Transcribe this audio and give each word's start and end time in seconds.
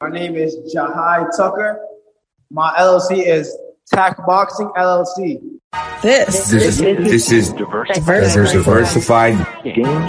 My 0.00 0.08
name 0.08 0.34
is 0.34 0.56
Jahi 0.74 1.28
Tucker. 1.36 1.78
My 2.50 2.72
LLC 2.78 3.18
is 3.26 3.54
Tack 3.92 4.16
Boxing 4.26 4.68
LLC. 4.76 5.40
This, 6.02 6.48
This 6.50 6.52
is 6.52 6.78
this 6.78 7.30
is 7.30 7.52
Diverse- 7.52 8.32
diversified 8.52 9.46
game 9.62 10.06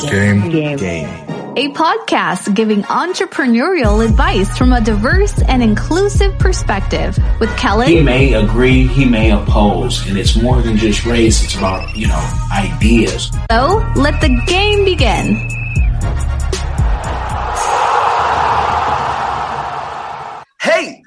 Game. 0.50 0.78
game. 0.78 1.10
A 1.58 1.68
podcast 1.74 2.56
giving 2.56 2.84
entrepreneurial 2.84 4.04
advice 4.08 4.58
from 4.58 4.72
a 4.72 4.80
diverse 4.80 5.42
and 5.50 5.62
inclusive 5.62 6.40
perspective 6.40 7.20
with 7.42 7.50
Kellen. 7.58 7.90
He 7.90 8.02
may 8.02 8.34
agree, 8.34 8.88
he 8.88 9.04
may 9.04 9.32
oppose, 9.32 10.08
and 10.08 10.18
it's 10.18 10.38
more 10.42 10.62
than 10.62 10.78
just 10.78 11.06
race. 11.06 11.44
It's 11.44 11.56
about 11.56 11.94
you 11.98 12.08
know 12.08 12.30
ideas. 12.54 13.30
so 13.52 13.86
let 13.98 14.22
the 14.22 14.30
game 14.48 14.86
begin. 14.86 15.36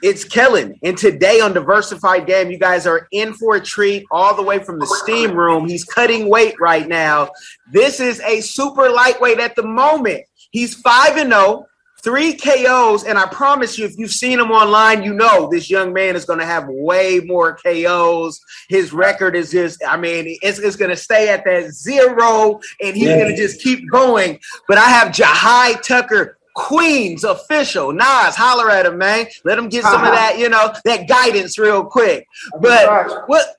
It's 0.04 0.22
Kellen, 0.22 0.78
and 0.82 0.98
today 0.98 1.40
on 1.40 1.54
Diversified 1.54 2.26
Game, 2.26 2.50
you 2.50 2.58
guys 2.58 2.86
are 2.86 3.08
in 3.10 3.32
for 3.32 3.56
a 3.56 3.60
treat 3.60 4.04
all 4.10 4.36
the 4.36 4.42
way 4.42 4.58
from 4.58 4.78
the 4.78 4.86
steam 4.86 5.34
room. 5.34 5.66
He's 5.66 5.82
cutting 5.82 6.28
weight 6.28 6.60
right 6.60 6.86
now. 6.86 7.30
This 7.72 8.00
is 8.00 8.20
a 8.20 8.42
super 8.42 8.90
lightweight 8.90 9.38
at 9.38 9.56
the 9.56 9.62
moment. 9.62 10.24
He's 10.50 10.74
5 10.74 11.16
and 11.16 11.32
0, 11.32 11.64
three 12.02 12.34
KOs, 12.34 13.04
and 13.04 13.16
I 13.16 13.24
promise 13.28 13.78
you, 13.78 13.86
if 13.86 13.96
you've 13.96 14.10
seen 14.10 14.38
him 14.38 14.50
online, 14.50 15.02
you 15.02 15.14
know 15.14 15.48
this 15.50 15.70
young 15.70 15.94
man 15.94 16.16
is 16.16 16.26
going 16.26 16.38
to 16.40 16.44
have 16.44 16.66
way 16.68 17.20
more 17.24 17.56
KOs. 17.56 18.38
His 18.68 18.92
record 18.92 19.34
is 19.34 19.52
just, 19.52 19.82
I 19.88 19.96
mean, 19.96 20.36
it's, 20.42 20.58
it's 20.58 20.76
going 20.76 20.90
to 20.90 20.96
stay 20.98 21.30
at 21.30 21.46
that 21.46 21.70
zero, 21.70 22.60
and 22.82 22.94
he's 22.94 23.08
Yeah. 23.08 23.20
going 23.20 23.34
to 23.34 23.36
just 23.38 23.62
keep 23.62 23.90
going. 23.90 24.38
But 24.68 24.76
I 24.76 24.90
have 24.90 25.12
Jahi 25.12 25.80
Tucker. 25.80 26.36
Queens 26.54 27.24
official 27.24 27.92
Nas, 27.92 28.36
holler 28.36 28.70
at 28.70 28.86
him, 28.86 28.98
man. 28.98 29.26
Let 29.44 29.58
him 29.58 29.68
get 29.68 29.82
some 29.82 29.94
of 29.94 30.08
uh-huh. 30.08 30.14
that, 30.14 30.38
you 30.38 30.48
know, 30.48 30.72
that 30.84 31.08
guidance 31.08 31.58
real 31.58 31.84
quick. 31.84 32.26
But 32.60 33.28
what, 33.28 33.56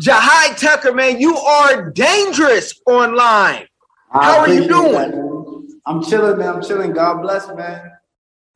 Jahi 0.00 0.58
Tucker, 0.58 0.92
man, 0.92 1.20
you 1.20 1.36
are 1.36 1.90
dangerous 1.90 2.80
online. 2.86 3.66
How 4.10 4.38
are 4.38 4.48
you 4.48 4.68
doing? 4.68 4.92
that. 4.92 5.80
I'm 5.86 6.02
chilling, 6.02 6.38
man. 6.38 6.56
I'm 6.56 6.62
chilling. 6.62 6.92
God 6.92 7.22
bless, 7.22 7.48
man. 7.48 7.90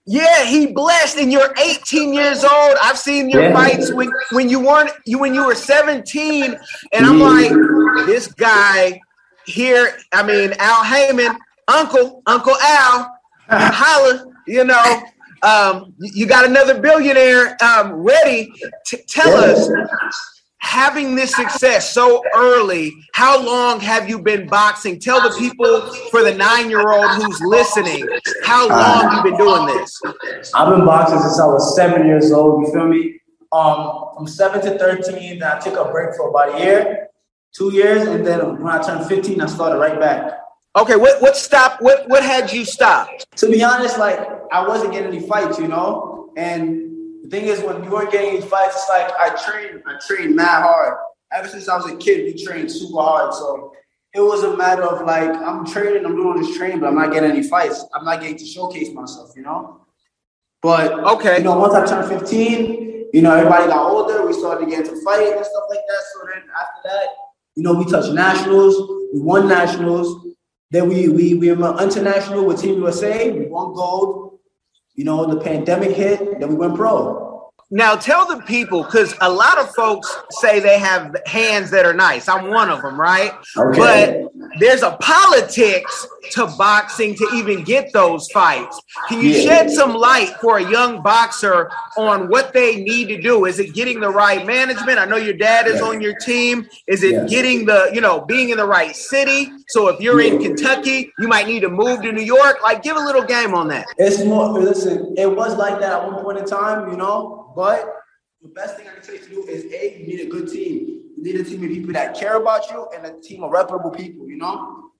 Yeah, 0.06 0.45
he 0.45 0.69
blessed, 0.69 1.19
and 1.19 1.30
you're 1.30 1.52
18 1.62 2.14
years 2.14 2.42
old. 2.42 2.77
I've 2.80 2.98
seen 2.98 3.28
your 3.28 3.42
Yeah. 3.42 3.52
fights 3.52 3.92
when 3.92 4.11
when 4.30 4.48
you 4.48 4.58
weren't 4.58 4.91
you 5.05 5.19
when 5.19 5.34
you 5.34 5.45
were 5.45 5.55
17, 5.55 6.58
and 6.95 7.06
I'm 7.06 7.20
like, 7.20 7.52
this 8.06 8.28
guy 8.28 9.02
here. 9.45 9.98
I 10.12 10.23
mean, 10.23 10.55
Al 10.58 10.83
Haymon, 10.84 11.39
Uncle 11.69 12.23
Uncle 12.27 12.56
Al, 12.56 13.17
holla, 13.51 14.27
you 14.47 14.65
know. 14.65 15.03
Um, 15.43 15.95
you 15.99 16.27
got 16.27 16.45
another 16.45 16.81
billionaire 16.81 17.57
um, 17.63 17.93
ready. 17.93 18.53
to 18.87 18.97
tell 19.07 19.33
us, 19.35 19.71
having 20.59 21.15
this 21.15 21.35
success 21.35 21.95
so 21.95 22.23
early, 22.35 22.93
how 23.15 23.43
long 23.43 23.81
have 23.81 24.09
you 24.09 24.21
been 24.21 24.47
boxing? 24.47 24.99
Tell 24.99 25.21
the 25.21 25.35
people 25.39 25.93
for 26.11 26.23
the 26.23 26.35
nine-year-old 26.35 27.23
who's 27.23 27.41
listening, 27.41 28.07
how 28.45 28.69
long 28.69 29.17
you 29.17 29.23
been 29.23 29.39
doing 29.39 29.67
this? 29.67 30.01
I've 30.55 30.75
been 30.75 30.85
boxing 30.85 31.21
since 31.21 31.41
I 31.41 31.47
was 31.47 31.75
seven 31.75 32.07
years 32.07 32.33
old. 32.33 32.67
You 32.67 32.73
feel 32.73 32.87
me? 32.87 33.21
Um, 33.51 34.11
from 34.15 34.27
seven 34.27 34.61
to 34.61 34.79
thirteen, 34.79 35.39
then 35.39 35.57
I 35.57 35.59
took 35.59 35.79
a 35.79 35.91
break 35.91 36.15
for 36.17 36.29
about 36.29 36.55
a 36.55 36.63
year, 36.63 37.09
two 37.53 37.73
years, 37.73 38.07
and 38.07 38.27
then 38.27 38.63
when 38.63 38.73
I 38.73 38.83
turned 38.83 39.07
fifteen, 39.07 39.41
I 39.41 39.47
started 39.47 39.79
right 39.79 39.99
back. 39.99 40.33
Okay, 40.79 40.95
what 40.95 41.21
what 41.21 41.37
stopped? 41.37 41.83
What 41.83 42.09
what 42.09 42.23
had 42.23 42.53
you 42.53 42.65
stopped? 42.65 43.27
To 43.39 43.51
be 43.51 43.65
honest, 43.65 43.98
like 43.98 44.21
I 44.53 44.67
wasn't 44.67 44.93
getting 44.93 45.12
any 45.12 45.27
fights, 45.27 45.59
you 45.59 45.67
know. 45.67 46.33
And 46.37 47.25
the 47.25 47.29
thing 47.31 47.47
is, 47.47 47.61
when 47.62 47.83
you 47.83 47.91
weren't 47.91 48.12
getting 48.12 48.37
any 48.37 48.41
fights, 48.43 48.77
it's 48.77 48.89
like 48.89 49.11
I 49.19 49.31
trained, 49.45 49.83
I 49.87 49.98
trained 50.07 50.37
mad 50.37 50.62
hard. 50.62 50.98
Ever 51.33 51.48
since 51.48 51.69
I 51.69 51.77
was 51.77 51.91
a 51.91 51.97
kid, 51.97 52.33
we 52.33 52.45
trained 52.45 52.70
super 52.70 53.03
hard. 53.03 53.35
So 53.35 53.73
it 54.14 54.20
was 54.20 54.45
a 54.45 54.57
matter 54.57 54.85
of 54.85 55.05
like 55.05 55.30
I'm 55.30 55.67
training, 55.67 56.07
I'm 56.07 56.14
doing 56.14 56.41
this 56.41 56.57
training, 56.57 56.79
but 56.79 56.86
I'm 56.89 56.95
not 56.95 57.13
getting 57.13 57.31
any 57.33 57.42
fights. 57.42 57.85
I'm 57.95 58.05
not 58.05 58.20
getting 58.20 58.39
to 58.39 58.45
showcase 58.47 58.92
myself, 58.95 59.33
you 59.35 59.42
know. 59.42 59.81
But 60.63 60.92
Okay. 60.92 61.39
you 61.39 61.45
know, 61.45 61.58
once 61.58 61.75
I 61.75 61.86
turned 61.86 62.08
15, 62.08 63.08
you 63.13 63.23
know, 63.23 63.35
everybody 63.35 63.67
got 63.67 63.91
older. 63.91 64.25
We 64.25 64.33
started 64.33 64.64
to 64.64 64.70
get 64.70 64.86
into 64.86 65.01
fight 65.02 65.27
and 65.36 65.45
stuff 65.45 65.64
like 65.70 65.81
that. 65.89 66.02
So 66.14 66.29
then 66.33 66.42
after 66.55 66.81
that, 66.85 67.07
you 67.57 67.64
know, 67.64 67.75
we 67.75 67.85
touched 67.85 68.13
nationals. 68.13 68.77
We 69.13 69.20
won 69.20 69.48
nationals. 69.48 70.27
Then 70.70 70.89
we 70.89 71.08
we 71.08 71.34
we 71.34 71.52
went 71.52 71.80
international 71.80 72.45
with 72.45 72.61
Team 72.61 72.79
USA. 72.80 73.30
We 73.30 73.46
won 73.46 73.74
gold. 73.74 74.39
You 74.95 75.05
know, 75.05 75.27
the 75.27 75.40
pandemic 75.40 75.92
hit. 75.92 76.40
Then 76.40 76.48
we 76.48 76.56
went 76.56 76.74
pro. 76.74 77.27
Now 77.70 77.96
tell 77.96 78.27
the 78.27 78.42
people 78.45 78.83
because 78.83 79.14
a 79.20 79.30
lot 79.30 79.58
of 79.58 79.74
folks 79.74 80.17
say 80.40 80.58
they 80.58 80.79
have 80.79 81.14
hands 81.27 81.70
that 81.70 81.84
are 81.84 81.92
nice. 81.92 82.27
I'm 82.27 82.48
one 82.48 82.70
of 82.70 82.80
them, 82.80 82.98
right? 82.98 83.33
Okay. 83.58 84.23
But 84.24 84.58
there's 84.58 84.83
a 84.83 84.92
politics 85.01 86.07
to 86.33 86.46
boxing 86.57 87.14
to 87.17 87.28
even 87.34 87.64
get 87.64 87.92
those 87.92 88.27
fights. 88.33 88.80
Can 89.08 89.20
you 89.20 89.30
Yeah. 89.30 89.42
shed 89.42 89.70
some 89.70 89.95
light 89.95 90.30
for 90.40 90.57
a 90.58 90.70
young 90.70 91.02
boxer 91.02 91.70
on 91.98 92.28
what 92.28 92.55
they 92.55 92.77
need 92.77 93.08
to 93.08 93.20
do? 93.20 93.45
Is 93.45 93.58
it 93.58 93.74
getting 93.74 94.01
the 94.01 94.11
right 94.11 94.46
management? 94.46 94.98
I 94.98 95.05
know 95.05 95.17
your 95.17 95.34
dad 95.34 95.67
is 95.67 95.80
Yeah. 95.80 95.86
on 95.89 96.01
your 96.01 96.14
team. 96.14 96.67
Is 96.86 97.02
it 97.02 97.12
Yeah. 97.12 97.24
getting 97.24 97.67
the, 97.67 97.90
you 97.92 98.01
know, 98.01 98.20
being 98.23 98.48
in 98.48 98.57
the 98.57 98.67
right 98.67 98.96
city? 98.96 99.52
So 99.68 99.89
if 99.89 100.01
you're 100.01 100.20
in 100.20 100.39
Kentucky, 100.42 101.12
you 101.18 101.28
might 101.28 101.46
need 101.46 101.61
to 101.61 101.68
move 101.68 102.01
to 102.02 102.12
New 102.12 102.23
York. 102.23 102.61
Like, 102.62 102.83
give 102.83 102.96
a 102.96 103.01
little 103.01 103.23
game 103.23 103.55
on 103.55 103.68
that. 103.68 103.84
It's 103.98 104.24
more. 104.24 104.48
Listen, 104.58 105.14
it 105.18 105.30
was 105.30 105.57
like 105.57 105.80
that 105.80 105.92
at 105.92 106.11
one 106.11 106.23
point 106.23 106.39
in 106.39 106.46
time, 106.46 106.90
you 106.90 106.96
know. 106.96 107.38
But 107.58 107.92
the 108.41 108.51
best 108.51 108.77
thing 108.77 108.86
I 108.86 108.95
can 108.95 109.02
tell 109.02 109.17
you 109.17 109.20
to 109.20 109.30
do 109.30 109.42
is 109.48 109.64
a 109.64 109.98
you 109.98 110.07
need 110.07 110.20
a 110.20 110.29
good 110.29 110.46
team. 110.46 111.02
You 111.17 111.23
need 111.24 111.41
a 111.41 111.42
team 111.42 111.64
of 111.64 111.70
people 111.70 111.92
that 111.92 112.17
care 112.17 112.36
about 112.36 112.70
you 112.70 112.86
and 112.95 113.05
a 113.05 113.20
team 113.20 113.42
of 113.42 113.51
reputable 113.51 113.91
people. 113.91 114.29
You 114.29 114.36
know. 114.36 114.91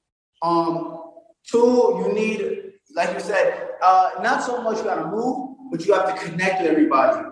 Um. 0.43 1.05
Two, 1.49 2.03
you 2.03 2.13
need, 2.13 2.73
like 2.95 3.15
you 3.15 3.21
said, 3.21 3.69
uh, 3.81 4.11
not 4.23 4.43
so 4.43 4.61
much 4.61 4.79
you 4.79 4.85
gotta 4.85 5.07
move, 5.07 5.57
but 5.71 5.87
you 5.87 5.95
have 5.95 6.13
to 6.13 6.27
connect 6.27 6.61
with 6.61 6.71
everybody. 6.73 7.27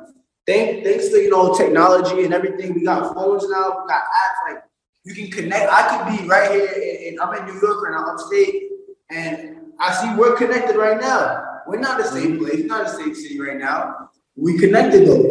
Thank, 0.47 0.84
thanks 0.84 1.09
to 1.09 1.16
you 1.16 1.28
know 1.28 1.54
technology 1.54 2.25
and 2.25 2.32
everything, 2.32 2.72
we 2.72 2.84
got 2.84 3.12
phones 3.12 3.47
now, 3.50 3.82
we 3.82 3.88
got 3.88 4.04
apps. 4.04 4.41
Like 4.48 4.62
you 5.04 5.12
can 5.12 5.28
connect. 5.31 5.70
I 5.70 5.82
could 5.91 6.04
be 6.16 6.28
right 6.28 6.50
here, 6.53 7.08
and 7.08 7.20
I'm 7.20 7.34
in 7.34 7.47
New 7.47 7.60
York 7.60 7.82
right 7.82 7.94
now, 7.98 8.12
upstate, 8.12 8.62
and 9.10 9.56
I 9.81 9.93
see 9.93 10.14
we're 10.16 10.37
connected 10.37 10.76
right 10.76 11.00
now. 11.00 11.43
We're 11.66 11.81
not 11.81 11.98
the 11.98 12.04
same 12.04 12.38
place, 12.38 12.64
not 12.64 12.87
the 12.87 12.93
same 12.93 13.12
city 13.12 13.41
right 13.41 13.58
now. 13.58 14.08
We 14.36 14.58
connected 14.58 15.06
though. 15.06 15.22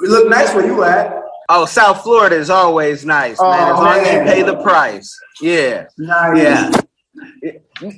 We 0.00 0.08
look 0.08 0.28
nice 0.28 0.54
where 0.54 0.66
you 0.66 0.82
at. 0.84 1.22
Oh, 1.48 1.64
South 1.64 2.02
Florida 2.02 2.36
is 2.36 2.50
always 2.50 3.04
nice, 3.04 3.40
man. 3.40 3.72
As 3.72 3.78
Oh, 3.78 3.82
long 3.82 3.98
as 4.00 4.12
you 4.12 4.20
oh, 4.20 4.24
pay 4.24 4.42
the 4.42 4.56
price. 4.62 5.18
Yeah. 5.40 5.86
Nice. 5.96 6.38
Yeah. 7.42 7.52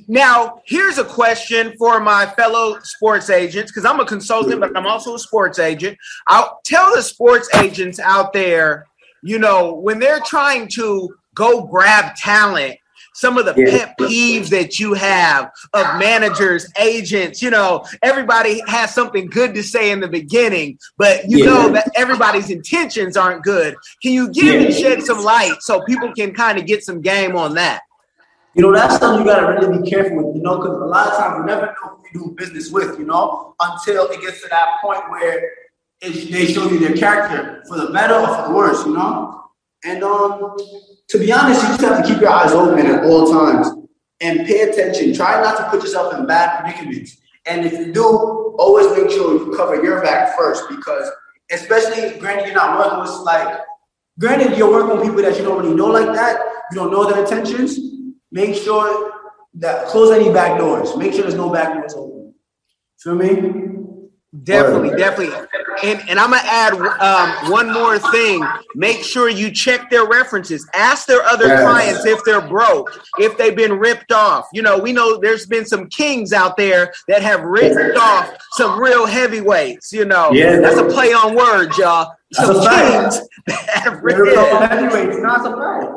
Now, 0.09 0.61
here's 0.67 0.99
a 0.99 1.05
question 1.05 1.75
for 1.79 2.01
my 2.01 2.27
fellow 2.37 2.79
sports 2.83 3.29
agents 3.31 3.73
because 3.73 3.85
I'm 3.85 3.99
a 4.01 4.07
consultant, 4.07 4.61
but 4.61 4.77
I'm 4.77 4.87
also 4.87 5.15
a 5.15 5.19
sports 5.19 5.59
agent. 5.59 5.99
I'll 6.29 6.61
tell 6.65 6.95
the 6.95 7.03
sports 7.03 7.49
agents 7.57 7.99
out 7.99 8.33
there, 8.33 8.87
you 9.23 9.39
know, 9.39 9.75
when 9.75 9.99
they're 9.99 10.21
trying 10.21 10.69
to 10.75 11.09
go 11.35 11.63
grab 11.67 12.15
talent, 12.15 12.77
some 13.21 13.37
of 13.37 13.45
the 13.45 13.55
Yeah. 13.55 13.71
pet 13.71 13.99
peeves 13.99 14.49
that 14.49 14.81
you 14.81 14.95
have 14.95 15.51
of 15.75 15.99
managers, 15.99 16.67
agents, 16.79 17.43
you 17.43 17.51
know, 17.51 17.85
everybody 18.03 18.63
has 18.67 18.95
something 18.95 19.29
good 19.29 19.55
to 19.55 19.63
say 19.63 19.91
in 19.91 20.01
the 20.01 20.09
beginning, 20.09 20.79
but 20.97 21.31
you 21.31 21.39
Yeah. 21.39 21.47
know 21.47 21.69
that 21.69 21.91
everybody's 21.97 22.49
intentions 22.49 23.19
aren't 23.19 23.43
good. 23.43 23.77
Can 24.03 24.13
you 24.13 24.31
give 24.31 24.59
and 24.59 24.73
shed 24.73 25.03
some 25.03 25.23
light 25.23 25.57
so 25.61 25.83
people 25.83 26.11
can 26.15 26.33
kind 26.33 26.59
of 26.59 26.65
get 26.65 26.83
some 26.83 27.03
game 27.03 27.37
on 27.37 27.55
that? 27.55 27.83
You 28.55 28.63
know, 28.63 28.73
that's 28.73 28.99
something 28.99 29.21
you 29.21 29.27
gotta 29.31 29.47
really 29.53 29.83
be 29.83 29.91
careful 29.91 30.17
with, 30.17 30.37
you 30.37 30.43
know, 30.43 30.57
because 30.57 30.81
a 30.81 30.85
lot 30.85 31.09
of 31.09 31.19
times 31.19 31.41
you 31.41 31.45
never 31.45 31.67
know 31.67 31.99
who 31.99 32.05
you 32.13 32.27
do 32.29 32.35
business 32.37 32.71
with, 32.71 32.99
you 32.99 33.05
know, 33.05 33.55
until 33.61 34.09
it 34.09 34.21
gets 34.23 34.41
to 34.43 34.49
that 34.49 34.81
point 34.83 35.03
where 35.11 35.51
it, 36.01 36.33
they 36.33 36.47
show 36.47 36.69
you 36.71 36.79
their 36.79 36.97
character 36.97 37.63
for 37.69 37.77
the 37.77 37.93
better 37.93 38.15
or 38.15 38.27
for 38.35 38.49
the 38.49 38.55
worse, 38.55 38.85
you 38.87 38.95
know. 38.95 39.50
And 39.85 40.03
um, 40.03 40.57
to 41.09 41.19
be 41.19 41.33
honest, 41.33 41.63
you 41.63 41.69
just 41.69 41.81
have 41.81 42.03
to 42.03 42.09
keep 42.09 42.21
your 42.21 42.31
eyes 42.31 42.53
open 42.53 42.87
at 42.87 43.05
all 43.05 43.33
times 43.33 43.69
and 44.21 44.47
pay 44.47 44.63
attention. 44.63 45.15
Try 45.15 45.43
not 45.43 45.57
to 45.59 45.71
put 45.71 45.83
yourself 45.83 46.15
in 46.15 46.27
bad 46.27 46.61
predicaments. 46.61 47.19
And 47.47 47.65
if 47.65 47.73
you 47.73 47.93
do, 47.93 48.05
always 48.59 48.87
make 48.97 49.11
sure 49.11 49.35
you 49.35 49.57
cover 49.57 49.83
your 49.83 50.03
back 50.03 50.37
first, 50.37 50.65
because 50.69 51.11
especially 51.51 52.19
granted 52.19 52.47
you're 52.47 52.55
not 52.55 52.79
working 52.79 53.01
with 53.01 53.11
like, 53.25 53.61
granted 54.19 54.59
you're 54.59 54.71
working 54.71 54.99
with 54.99 55.07
people 55.07 55.23
that 55.23 55.39
you 55.39 55.45
don't 55.45 55.63
really 55.63 55.75
know 55.75 55.87
like 55.87 56.15
that, 56.15 56.39
you 56.71 56.77
don't 56.77 56.91
know 56.91 57.11
their 57.11 57.23
intentions 57.23 57.79
make 58.31 58.55
sure 58.55 59.13
that 59.55 59.89
close 59.89 60.11
any 60.11 60.33
back 60.33 60.59
doors. 60.59 60.97
Make 60.97 61.13
sure 61.13 61.23
there's 61.23 61.35
no 61.35 61.51
back 61.51 61.75
doors 61.75 61.95
open. 61.95 62.35
Feel 62.99 63.15
me? 63.15 63.70
Definitely, 64.45 64.97
definitely. 64.97 65.35
And 65.83 66.01
and 66.09 66.21
I'm 66.21 66.31
gonna 66.31 66.43
add 66.45 66.75
um, 66.75 67.51
one 67.51 67.73
more 67.73 67.99
thing. 67.99 68.45
Make 68.77 69.03
sure 69.03 69.29
you 69.29 69.51
check 69.51 69.91
their 69.91 70.07
references. 70.07 70.65
Ask 70.73 71.09
their 71.09 71.23
other 71.25 71.49
Yes. 71.49 71.63
clients 71.63 72.05
if 72.07 72.23
they're 72.25 72.41
broke, 72.47 72.97
if 73.19 73.37
they've 73.37 73.57
been 73.57 73.73
ripped 73.77 74.13
off. 74.13 74.47
You 74.53 74.63
know, 74.63 74.79
we 74.79 74.93
know 74.93 75.19
there's 75.19 75.47
been 75.47 75.67
some 75.67 75.89
kings 75.89 76.33
out 76.33 76.57
there 76.57 76.93
that 77.09 77.23
have 77.23 77.41
ripped 77.43 77.99
off 77.99 78.31
some 78.53 78.79
real 78.81 79.05
heavyweights. 79.05 79.93
You 79.93 80.05
know, 80.05 80.31
Yeah. 80.33 80.61
that's 80.61 80.79
a 80.79 80.85
play 80.85 81.13
on 81.13 81.35
words, 81.35 81.77
y'all. 81.77 82.13
Some 82.33 82.55
kings 82.55 83.21
that 83.49 83.69
have 83.83 84.01
ripped 84.01 84.39
off. 84.39 84.71
heavyweights, 84.71 85.19
not 85.19 85.45
a 85.45 85.57
fact. 85.57 85.93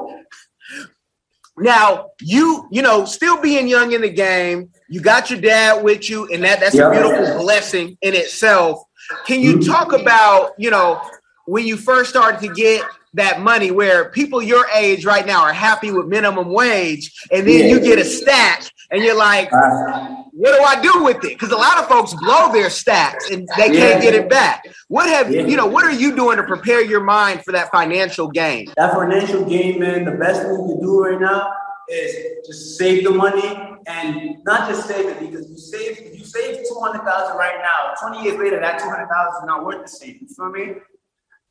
Now, 1.56 2.10
you, 2.20 2.68
you 2.72 2.82
know, 2.82 3.06
still 3.06 3.40
being 3.40 3.68
young 3.68 3.92
in 3.92 4.02
the 4.02 4.10
game, 4.10 4.72
you 4.94 5.02
got 5.02 5.32
your 5.32 5.42
dad 5.42 5.84
with 5.84 6.08
you, 6.08 6.28
and 6.32 6.44
that 6.44 6.60
that's 6.60 6.76
Yeah. 6.76 6.90
a 6.90 6.92
beautiful 6.92 7.40
blessing 7.40 7.98
in 8.04 8.14
itself. 8.14 8.80
Can 9.26 9.40
you 9.40 9.58
Mhm. 9.58 9.66
talk 9.66 9.92
about, 9.92 10.52
you 10.60 10.70
know, 10.70 11.02
when 11.46 11.66
you 11.66 11.78
first 11.78 12.12
started 12.12 12.40
to 12.42 12.48
get 12.54 12.84
that 13.16 13.42
money 13.42 13.72
where 13.72 14.10
people 14.12 14.40
your 14.42 14.68
age 14.76 15.04
right 15.04 15.26
now 15.26 15.42
are 15.42 15.52
happy 15.54 15.90
with 15.90 16.06
minimum 16.06 16.54
wage, 16.54 17.12
and 17.32 17.48
then 17.48 17.70
you 17.70 17.80
get 17.80 17.98
a 17.98 18.06
stack 18.06 18.64
and 18.92 19.04
you're 19.04 19.16
like, 19.18 19.52
Uh, 19.52 20.10
what 20.32 20.56
do 20.58 20.64
I 20.64 20.80
do 20.82 21.04
with 21.04 21.18
it? 21.24 21.30
Because 21.40 21.52
a 21.52 21.56
lot 21.56 21.78
of 21.80 21.88
folks 21.88 22.14
blow 22.14 22.52
their 22.52 22.70
stacks 22.70 23.30
and 23.32 23.48
they 23.58 23.72
Yeah. 23.72 23.80
can't 23.80 24.02
get 24.02 24.14
it 24.14 24.30
back. 24.30 24.64
What 24.90 25.08
have 25.10 25.32
Yeah. 25.32 25.42
you 25.42 25.58
know, 25.58 25.66
what 25.66 25.86
are 25.86 25.92
you 25.92 26.16
doing 26.16 26.38
to 26.38 26.44
prepare 26.44 26.82
your 26.82 27.02
mind 27.02 27.44
for 27.44 27.52
that 27.52 27.72
financial 27.72 28.28
gain? 28.28 28.68
that 28.78 28.94
financial 28.94 29.44
gain, 29.44 29.80
man, 29.80 30.06
the 30.06 30.12
best 30.12 30.42
thing 30.44 30.56
can 30.56 30.80
do 30.82 31.04
right 31.04 31.20
now 31.20 31.52
is 31.90 32.46
just 32.46 32.78
save 32.78 33.04
the 33.04 33.12
money 33.12 33.78
and 33.88 34.38
not 34.46 34.70
just 34.70 34.88
save 34.88 35.06
it 35.08 35.20
because 35.20 35.50
you 35.50 35.58
save 35.58 35.98
if 36.00 36.18
you 36.18 36.26
save 36.26 36.58
two 36.68 36.80
hundred 36.80 37.04
thousand 37.04 37.38
right 37.38 37.60
now. 37.62 37.94
Twenty 38.00 38.24
years 38.24 38.40
later, 38.40 38.60
that 38.60 38.80
two 38.80 38.90
hundred 38.90 39.08
thousand 39.08 39.44
is 39.44 39.48
not 39.48 39.66
worth 39.66 39.82
the 39.84 39.90
same. 39.90 40.18
You 40.22 40.28
feel 40.28 40.50
me? 40.50 40.76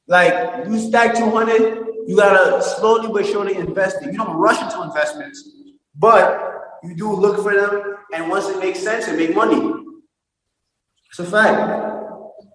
Like 0.09 0.67
you 0.67 0.79
stack 0.79 1.15
two 1.15 1.31
hundred, 1.31 1.87
you 2.07 2.17
gotta 2.17 2.63
slowly 2.63 3.09
but 3.13 3.27
surely 3.27 3.57
invest 3.57 3.99
it. 4.03 4.13
You 4.13 4.19
don't 4.19 4.37
rush 4.37 4.61
into 4.61 4.83
investments, 4.83 5.49
but 5.95 6.79
you 6.83 6.97
do 6.97 7.13
look 7.13 7.43
for 7.43 7.55
them, 7.55 7.97
and 8.13 8.29
once 8.29 8.49
it 8.49 8.59
makes 8.59 8.81
sense, 8.81 9.07
it 9.09 9.17
make 9.17 9.35
money. 9.35 9.73
It's 11.11 11.19
a 11.19 11.25
fact. 11.25 11.93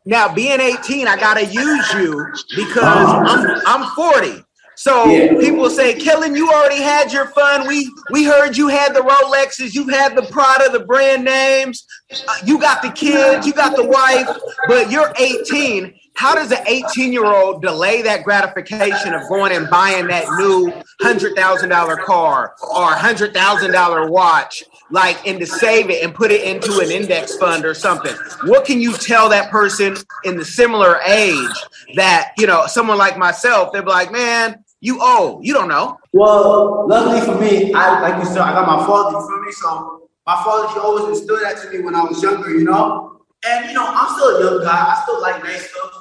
Now, 0.06 0.34
being 0.34 0.60
18, 0.60 1.08
I 1.08 1.18
gotta 1.18 1.46
use 1.46 1.94
you 1.94 2.34
because 2.56 3.62
I'm 3.66 3.84
I'm 3.84 3.90
40. 3.92 4.44
So 4.78 5.10
Yeah. 5.10 5.40
people 5.40 5.70
say, 5.72 5.96
Kellen, 5.96 6.36
you 6.36 6.50
already 6.52 6.82
had 6.82 7.12
your 7.12 7.28
fun. 7.30 7.68
We 7.68 7.92
we 8.12 8.26
heard 8.26 8.56
you 8.56 8.68
had 8.68 8.94
the 8.94 9.02
Rolexes, 9.02 9.74
you 9.74 9.88
had 9.88 10.16
the 10.16 10.22
Prada, 10.24 10.70
the 10.72 10.86
brand 10.86 11.26
names, 11.26 11.86
uh, 12.28 12.34
you 12.46 12.60
got 12.60 12.84
the 12.84 12.92
kids, 12.92 13.48
you 13.48 13.54
got 13.54 13.76
the 13.76 13.86
wife, 13.86 14.30
but 14.68 14.92
you're 14.92 15.12
18. 15.20 15.94
How 16.16 16.36
does 16.36 16.52
an 16.52 16.60
18 16.68 17.12
year 17.12 17.26
old 17.26 17.62
delay 17.64 18.04
that 18.04 18.24
gratification 18.24 19.14
of 19.16 19.28
going 19.28 19.52
and 19.52 19.68
buying 19.70 20.08
that 20.08 20.32
new 20.32 20.72
hundred 21.02 21.36
thousand 21.36 21.70
dollar 21.70 21.98
car 21.98 22.54
or 22.62 22.86
hundred 22.92 23.34
thousand 23.34 23.72
dollar 23.72 24.08
watch, 24.12 24.64
like, 24.92 25.26
and 25.28 25.40
to 25.40 25.46
save 25.48 25.90
it 25.90 26.04
and 26.04 26.14
put 26.14 26.32
it 26.32 26.44
into 26.44 26.80
an 26.82 26.92
index 26.92 27.36
fund 27.36 27.66
or 27.66 27.74
something? 27.74 28.16
What 28.42 28.66
can 28.66 28.80
you 28.80 28.94
tell 28.94 29.30
that 29.30 29.50
person 29.50 29.96
in 30.24 30.38
the 30.38 30.46
similar 30.46 31.00
age 31.06 31.68
that 31.96 32.32
you 32.38 32.46
know 32.46 32.66
someone 32.68 32.98
like 32.98 33.18
myself? 33.18 33.72
They're 33.72 33.84
like, 33.84 34.12
man, 34.12 34.64
you 34.88 35.02
old, 35.04 35.46
you 35.46 35.54
don't 35.54 35.68
know. 35.68 35.98
Well, 36.14 36.88
luckily 36.88 37.22
for 37.22 37.36
me, 37.40 37.74
I 37.74 38.00
like 38.00 38.24
you 38.24 38.26
said, 38.26 38.40
I 38.40 38.54
got 38.54 38.66
my 38.66 38.86
father. 38.88 39.18
You 39.18 39.28
feel 39.28 39.42
me? 39.42 39.52
So 39.52 40.10
my 40.26 40.36
father, 40.44 40.74
he 40.74 40.80
always 40.80 41.20
instilled 41.20 41.42
that 41.44 41.62
to 41.62 41.70
me 41.70 41.84
when 41.84 41.94
I 41.94 42.04
was 42.04 42.24
younger. 42.24 42.50
You 42.50 42.64
know, 42.64 43.22
and 43.46 43.66
you 43.68 43.74
know, 43.74 43.86
I'm 43.86 44.16
still 44.16 44.38
a 44.38 44.44
young 44.44 44.64
guy. 44.64 44.94
I 44.94 45.02
still 45.04 45.22
like 45.22 45.44
nice 45.44 45.70
stuff. 45.70 45.92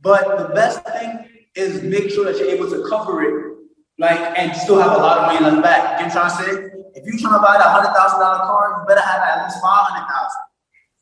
But 0.00 0.38
the 0.38 0.54
best 0.54 0.84
thing 0.84 1.28
is 1.54 1.82
make 1.82 2.10
sure 2.10 2.24
that 2.24 2.36
you're 2.38 2.50
able 2.50 2.68
to 2.68 2.86
cover 2.88 3.22
it, 3.22 3.56
like, 3.98 4.20
and 4.36 4.54
still 4.56 4.78
have 4.80 4.92
a 4.92 4.98
lot 4.98 5.18
of 5.18 5.26
money 5.26 5.40
left 5.40 5.62
back. 5.62 6.00
You 6.00 6.08
know 6.08 6.14
what 6.14 6.22
I'm 6.22 6.30
trying 6.30 6.30
to 6.30 6.52
say? 6.52 6.70
If 6.98 7.06
you're 7.06 7.18
trying 7.18 7.38
to 7.38 7.44
buy 7.46 7.56
that 7.58 7.70
hundred 7.70 7.94
thousand 7.94 8.20
dollar 8.20 8.42
car, 8.44 8.80
you 8.80 8.86
better 8.88 9.06
have 9.06 9.22
at 9.22 9.44
least 9.44 9.62
five 9.62 9.86
hundred 9.86 10.06
thousand. 10.10 10.42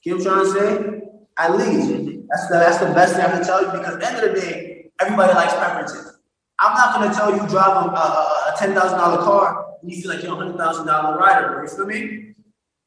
You 0.04 0.12
know 0.12 0.16
what 0.18 0.26
I'm 0.26 0.32
trying 0.32 0.44
to 0.44 0.52
say? 0.52 1.00
At 1.38 1.56
least. 1.56 2.10
That's 2.28 2.48
the 2.48 2.54
that's 2.54 2.78
the 2.78 2.86
best 2.86 3.16
thing 3.16 3.24
I 3.24 3.30
can 3.30 3.44
tell 3.44 3.62
you 3.64 3.70
because 3.70 3.94
at 3.94 4.00
the 4.00 4.06
end 4.08 4.16
of 4.16 4.34
the 4.34 4.40
day, 4.40 4.90
everybody 5.00 5.32
likes 5.34 5.54
preferences. 5.54 6.13
I'm 6.58 6.74
not 6.74 6.94
gonna 6.94 7.12
tell 7.12 7.30
you 7.30 7.46
drive 7.48 7.86
a, 7.86 7.90
a, 7.90 8.52
a 8.52 8.54
ten 8.58 8.74
thousand 8.74 8.98
dollar 8.98 9.22
car 9.22 9.76
and 9.82 9.90
you 9.90 10.00
feel 10.00 10.10
like 10.14 10.22
you're 10.22 10.32
a 10.32 10.36
hundred 10.36 10.56
thousand 10.56 10.86
dollar 10.86 11.18
rider. 11.18 11.62
You 11.62 11.68
feel 11.68 11.86
me? 11.86 12.34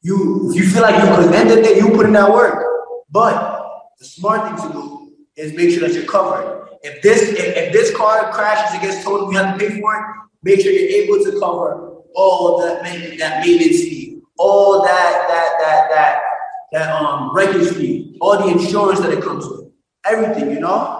You 0.02 0.52
you 0.54 0.68
feel 0.68 0.82
like 0.82 1.02
you 1.02 1.14
could 1.14 1.34
end 1.34 1.50
the 1.50 1.62
day, 1.62 1.76
you 1.76 1.90
put 1.90 2.06
in 2.06 2.12
that 2.12 2.32
work. 2.32 2.64
But 3.10 3.70
the 3.98 4.04
smart 4.04 4.46
thing 4.46 4.68
to 4.68 4.72
do 4.72 5.12
is 5.36 5.54
make 5.54 5.70
sure 5.70 5.86
that 5.86 5.94
you're 5.94 6.04
covered. 6.04 6.68
If 6.82 7.02
this 7.02 7.22
if, 7.22 7.56
if 7.56 7.72
this 7.72 7.94
car 7.96 8.32
crashes 8.32 8.74
and 8.74 8.82
gets 8.82 9.04
totaled, 9.04 9.32
you 9.32 9.38
have 9.38 9.58
to 9.58 9.68
pay 9.68 9.80
for 9.80 9.94
it. 9.94 10.04
Make 10.42 10.60
sure 10.60 10.72
you're 10.72 11.02
able 11.02 11.24
to 11.24 11.38
cover 11.38 11.96
all 12.14 12.60
that 12.62 12.82
that 13.18 13.44
maintenance 13.44 13.82
fee, 13.82 14.20
all 14.38 14.82
that 14.82 15.26
that 15.28 15.58
that 15.60 15.90
that 15.90 16.22
that 16.72 17.02
um 17.02 17.34
wreckage 17.34 17.76
fee, 17.76 18.16
all 18.20 18.38
the 18.38 18.48
insurance 18.48 19.00
that 19.00 19.12
it 19.12 19.22
comes 19.22 19.46
with, 19.46 19.70
everything, 20.04 20.50
you 20.50 20.60
know. 20.60 20.97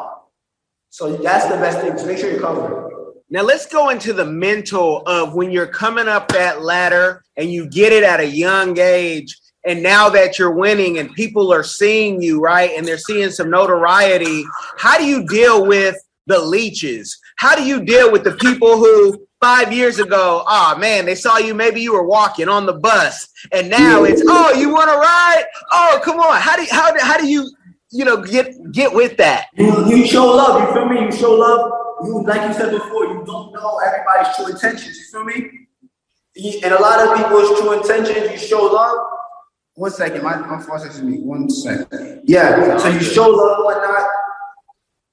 So 0.91 1.17
that's 1.17 1.47
the 1.47 1.57
best 1.57 1.81
thing. 1.81 1.97
So 1.99 2.07
make 2.07 2.19
sure 2.19 2.31
you're 2.31 2.41
covered. 2.41 2.89
Now 3.31 3.43
let's 3.43 3.67
go 3.67 3.91
into 3.91 4.13
the 4.13 4.25
mental 4.25 5.03
of 5.07 5.35
when 5.35 5.51
you're 5.51 5.67
coming 5.67 6.09
up 6.09 6.29
that 6.29 6.63
ladder 6.63 7.23
and 7.37 7.53
you 7.53 7.69
get 7.69 7.93
it 7.93 8.03
at 8.03 8.21
a 8.21 8.27
young 8.27 8.79
age. 8.79 9.37
And 9.67 9.83
now 9.83 10.09
that 10.09 10.39
you're 10.39 10.55
winning 10.55 10.99
and 10.99 11.13
people 11.13 11.53
are 11.53 11.63
seeing 11.63 12.23
you, 12.23 12.41
right? 12.41 12.71
And 12.75 12.87
they're 12.87 12.97
seeing 12.97 13.31
some 13.31 13.51
notoriety, 13.51 14.45
how 14.79 14.97
do 14.97 15.05
you 15.05 15.27
deal 15.27 15.67
with 15.67 15.97
the 16.27 16.39
leeches? 16.39 17.19
How 17.37 17.55
do 17.55 17.65
you 17.65 17.85
deal 17.85 18.11
with 18.11 18.25
the 18.25 18.33
people 18.33 18.79
who 18.79 19.27
five 19.41 19.73
years 19.73 19.99
ago, 19.99 20.43
oh 20.47 20.77
man, 20.79 21.05
they 21.05 21.15
saw 21.15 21.39
you, 21.39 21.55
maybe 21.55 21.81
you 21.81 21.93
were 21.93 22.07
walking 22.07 22.49
on 22.49 22.67
the 22.67 22.73
bus, 22.73 23.29
and 23.53 23.71
now 23.71 24.05
it's, 24.05 24.23
oh, 24.27 24.53
you 24.55 24.71
want 24.71 24.91
to 24.91 24.97
ride? 24.97 25.45
Oh, 25.71 26.01
come 26.03 26.19
on. 26.19 26.41
How 26.41 26.57
do 26.57 26.67
how 26.71 26.93
do, 26.93 26.99
how 27.01 27.19
do 27.19 27.29
you, 27.29 27.51
you 27.91 28.05
know, 28.05 28.23
get 28.23 28.55
get 28.73 28.93
with 28.93 29.17
that? 29.17 29.47
You, 29.57 29.87
you 29.87 30.07
show 30.07 30.27
love, 30.27 30.61
you 30.61 30.75
feel 30.75 30.89
me? 30.89 31.07
You 31.07 31.13
show 31.13 31.33
love. 31.33 31.73
You 32.05 32.23
like 32.23 32.47
you 32.49 32.55
said 32.55 32.71
before, 32.71 33.07
you 33.07 33.23
don't 33.27 33.53
know 33.53 33.81
everybody's 33.85 34.35
true 34.37 34.47
intentions, 34.47 34.97
you 34.99 35.05
feel 35.11 35.25
me? 35.25 35.67
And 36.63 36.73
a 36.73 36.81
lot 36.81 37.01
of 37.01 37.17
people's 37.17 37.59
true 37.59 37.73
intentions, 37.73 38.31
you 38.31 38.39
show 38.49 38.63
love. 38.63 38.99
One 39.75 39.91
second, 39.91 40.23
my, 40.23 40.37
my 40.37 40.61
phone 40.61 40.79
says 40.81 41.03
me. 41.03 41.21
One 41.21 41.49
second. 41.51 42.23
Yeah, 42.25 42.77
so 42.79 42.89
you 42.89 43.01
show 43.01 43.29
love, 43.29 43.65
whatnot. 43.65 44.09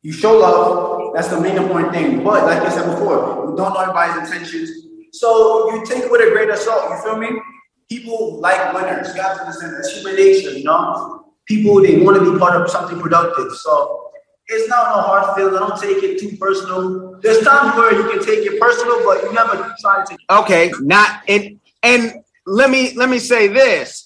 You 0.01 0.11
show 0.11 0.37
love. 0.37 1.13
That's 1.15 1.29
the 1.29 1.39
main 1.39 1.55
important 1.57 1.93
thing. 1.93 2.23
But 2.23 2.43
like 2.45 2.61
I 2.61 2.69
said 2.69 2.85
before, 2.91 3.49
you 3.49 3.55
don't 3.55 3.73
know 3.73 3.79
everybody's 3.79 4.29
intentions. 4.29 4.69
So 5.13 5.71
you 5.73 5.85
take 5.85 6.03
it 6.03 6.11
with 6.11 6.27
a 6.27 6.31
grain 6.31 6.51
of 6.51 6.57
salt, 6.57 6.89
you 6.89 7.01
feel 7.03 7.17
me? 7.17 7.39
People 7.89 8.39
like 8.39 8.73
winners. 8.73 9.15
You 9.15 9.21
have 9.21 9.37
to 9.37 9.45
understand 9.45 9.73
that's 9.73 9.95
human 9.95 10.15
nature, 10.15 10.51
you 10.51 10.63
know? 10.63 11.24
People 11.45 11.81
they 11.81 11.99
want 12.01 12.17
to 12.17 12.33
be 12.33 12.39
part 12.39 12.59
of 12.59 12.69
something 12.69 12.99
productive. 12.99 13.51
So 13.53 14.11
it's 14.47 14.67
not 14.69 14.95
no 14.95 15.01
hard 15.01 15.35
feeling. 15.35 15.53
Don't 15.53 15.79
take 15.79 16.03
it 16.03 16.19
too 16.19 16.35
personal. 16.37 17.19
There's 17.21 17.43
times 17.43 17.75
where 17.77 17.93
you 17.93 18.09
can 18.09 18.25
take 18.25 18.45
it 18.45 18.59
personal, 18.59 19.03
but 19.03 19.23
you 19.23 19.33
never 19.33 19.73
try 19.79 20.05
to 20.05 20.17
okay 20.31 20.71
not 20.81 21.21
and 21.27 21.59
and 21.83 22.23
let 22.45 22.69
me 22.69 22.93
let 22.95 23.09
me 23.09 23.19
say 23.19 23.47
this 23.47 24.05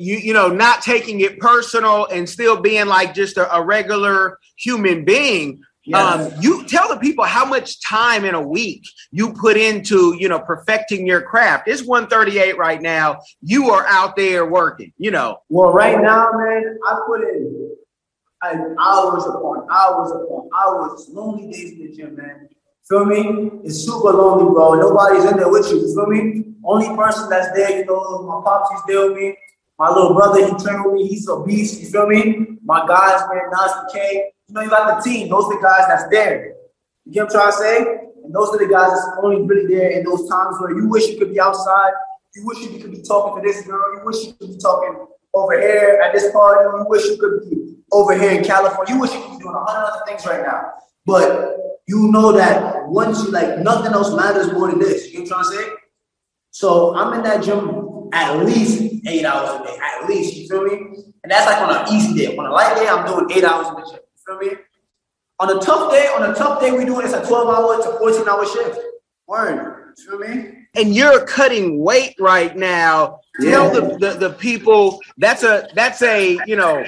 you 0.00 0.16
you 0.16 0.32
know 0.32 0.48
not 0.48 0.82
taking 0.82 1.20
it 1.20 1.38
personal 1.38 2.06
and 2.06 2.28
still 2.28 2.60
being 2.60 2.86
like 2.86 3.14
just 3.14 3.36
a, 3.36 3.54
a 3.54 3.62
regular 3.62 4.38
human 4.56 5.04
being 5.04 5.62
um 5.94 6.30
you 6.40 6.64
tell 6.66 6.88
the 6.88 6.96
people 6.98 7.24
how 7.24 7.44
much 7.44 7.80
time 7.82 8.24
in 8.24 8.34
a 8.34 8.40
week 8.40 8.82
you 9.10 9.32
put 9.32 9.56
into 9.56 10.14
you 10.18 10.28
know 10.28 10.38
perfecting 10.38 11.06
your 11.06 11.22
craft 11.22 11.66
it's 11.68 11.82
138 11.84 12.58
right 12.58 12.82
now 12.82 13.18
you 13.40 13.70
are 13.70 13.86
out 13.86 14.14
there 14.14 14.44
working 14.46 14.92
you 14.98 15.10
know 15.10 15.38
Well, 15.48 15.72
right 15.72 16.00
now, 16.00 16.30
man, 16.34 16.78
I 16.86 17.00
put 17.06 17.22
in 17.22 17.76
like, 18.42 18.56
hours 18.78 19.24
upon 19.26 19.66
hours 19.70 20.10
upon 20.12 20.48
hours, 20.58 21.08
lonely 21.10 21.50
days 21.50 21.72
in 21.72 21.78
the 21.86 21.96
gym, 21.96 22.16
man. 22.16 22.48
Feel 22.88 23.04
me? 23.04 23.50
It's 23.64 23.84
super 23.84 24.12
lonely, 24.12 24.52
bro. 24.52 24.74
Nobody's 24.74 25.24
in 25.24 25.36
there 25.36 25.48
with 25.48 25.68
you. 25.70 25.78
You 25.78 25.94
feel 25.94 26.06
me? 26.06 26.44
Only 26.64 26.94
person 26.96 27.28
that's 27.28 27.52
there, 27.54 27.78
you 27.78 27.84
know, 27.84 28.22
my 28.22 28.42
pops, 28.44 28.70
he's 28.70 28.82
there 28.86 29.08
with 29.08 29.16
me. 29.16 29.36
My 29.78 29.88
little 29.88 30.14
brother, 30.14 30.44
he 30.44 30.50
trained 30.62 30.84
with 30.84 30.94
me. 30.94 31.06
He's 31.08 31.28
a 31.28 31.40
beast. 31.42 31.80
You 31.80 31.88
feel 31.88 32.06
me? 32.06 32.46
My 32.64 32.86
guys, 32.86 33.22
man, 33.32 33.50
Nas 33.50 33.72
K. 33.92 34.32
You 34.50 34.54
know, 34.54 34.62
you 34.62 34.70
got 34.70 34.96
the 34.96 35.08
team. 35.08 35.28
Those 35.28 35.44
are 35.44 35.54
the 35.54 35.62
guys 35.62 35.86
that's 35.86 36.10
there. 36.10 36.54
You 37.04 37.12
get 37.12 37.24
what 37.26 37.36
I'm 37.36 37.52
trying 37.52 37.52
to 37.52 37.56
say? 37.56 37.78
And 38.24 38.34
those 38.34 38.48
are 38.48 38.58
the 38.58 38.66
guys 38.66 38.90
that's 38.90 39.06
only 39.22 39.42
really 39.42 39.72
there 39.72 39.90
in 39.90 40.04
those 40.04 40.28
times 40.28 40.56
where 40.58 40.76
you 40.76 40.88
wish 40.88 41.06
you 41.06 41.18
could 41.18 41.30
be 41.32 41.38
outside. 41.38 41.92
You 42.34 42.44
wish 42.46 42.58
you 42.58 42.80
could 42.80 42.90
be 42.90 43.02
talking 43.02 43.40
to 43.40 43.48
this 43.48 43.64
girl. 43.64 43.94
You 43.94 44.04
wish 44.04 44.26
you 44.26 44.32
could 44.32 44.50
be 44.50 44.58
talking 44.58 45.06
over 45.34 45.60
here 45.60 46.00
at 46.04 46.12
this 46.12 46.32
party. 46.32 46.64
You 46.64 46.84
wish 46.88 47.04
you 47.04 47.16
could 47.16 47.48
be 47.48 47.76
over 47.92 48.18
here 48.18 48.32
in 48.32 48.42
California. 48.42 48.94
You 48.94 49.00
wish 49.00 49.12
you 49.12 49.20
could 49.20 49.38
be 49.38 49.44
doing 49.44 49.54
a 49.54 49.70
hundred 49.70 49.86
other 49.86 50.02
things 50.04 50.26
right 50.26 50.42
now. 50.42 50.72
But 51.06 51.56
you 51.86 52.10
know 52.10 52.32
that 52.32 52.88
once 52.88 53.22
you 53.22 53.30
like 53.30 53.58
nothing 53.60 53.92
else 53.92 54.12
matters 54.14 54.52
more 54.52 54.68
than 54.68 54.80
this. 54.80 55.12
You 55.12 55.20
know 55.20 55.24
what 55.26 55.32
I'm 55.32 55.44
trying 55.44 55.58
to 55.58 55.64
say? 55.64 55.72
So 56.50 56.96
I'm 56.96 57.14
in 57.14 57.22
that 57.22 57.44
gym 57.44 58.08
at 58.12 58.44
least 58.44 59.06
eight 59.06 59.24
hours 59.24 59.60
a 59.60 59.64
day. 59.64 59.78
At 59.80 60.08
least, 60.08 60.36
you 60.36 60.48
feel 60.48 60.64
me? 60.64 61.04
And 61.22 61.30
that's 61.30 61.46
like 61.46 61.58
on 61.58 61.86
an 61.86 61.94
easy 61.94 62.14
day. 62.14 62.36
On 62.36 62.46
a 62.46 62.50
light 62.50 62.74
day, 62.76 62.88
I'm 62.88 63.06
doing 63.06 63.30
eight 63.30 63.44
hours 63.44 63.68
in 63.68 63.74
the 63.74 63.90
gym. 63.90 63.99
You 64.28 64.38
feel 64.38 64.50
me? 64.50 64.56
On 65.38 65.56
a 65.56 65.60
tough 65.60 65.90
day, 65.90 66.06
on 66.08 66.30
a 66.30 66.34
tough 66.34 66.60
day, 66.60 66.70
we 66.70 66.84
doing 66.84 67.04
it's 67.04 67.14
a 67.14 67.24
12 67.26 67.48
hour 67.48 67.76
to 67.82 67.98
14 67.98 68.28
hour 68.28 68.46
shift. 68.46 68.78
Word. 69.26 69.94
You 69.98 70.18
feel 70.18 70.18
me? 70.18 70.60
and 70.76 70.94
you're 70.94 71.24
cutting 71.26 71.82
weight 71.82 72.14
right 72.18 72.56
now. 72.56 73.20
Tell 73.40 73.70
the, 73.70 73.96
the, 73.98 74.28
the 74.28 74.30
people 74.34 75.00
that's 75.16 75.42
a 75.44 75.68
that's 75.74 76.02
a 76.02 76.38
you 76.46 76.56
know 76.56 76.84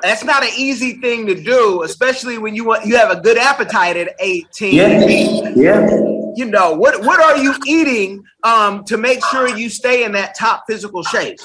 that's 0.00 0.22
not 0.22 0.44
an 0.44 0.50
easy 0.56 1.00
thing 1.00 1.26
to 1.26 1.34
do, 1.34 1.82
especially 1.82 2.38
when 2.38 2.54
you 2.54 2.64
want 2.64 2.86
you 2.86 2.96
have 2.96 3.10
a 3.10 3.20
good 3.20 3.36
appetite 3.36 3.96
at 3.96 4.14
18. 4.20 4.74
Yeah. 4.74 5.52
Yeah. 5.56 5.88
You 6.36 6.44
know 6.44 6.74
what 6.74 7.04
what 7.04 7.20
are 7.20 7.36
you 7.38 7.54
eating 7.66 8.22
um 8.44 8.84
to 8.84 8.96
make 8.96 9.24
sure 9.26 9.48
you 9.48 9.68
stay 9.68 10.04
in 10.04 10.12
that 10.12 10.36
top 10.36 10.64
physical 10.68 11.02
shape? 11.02 11.38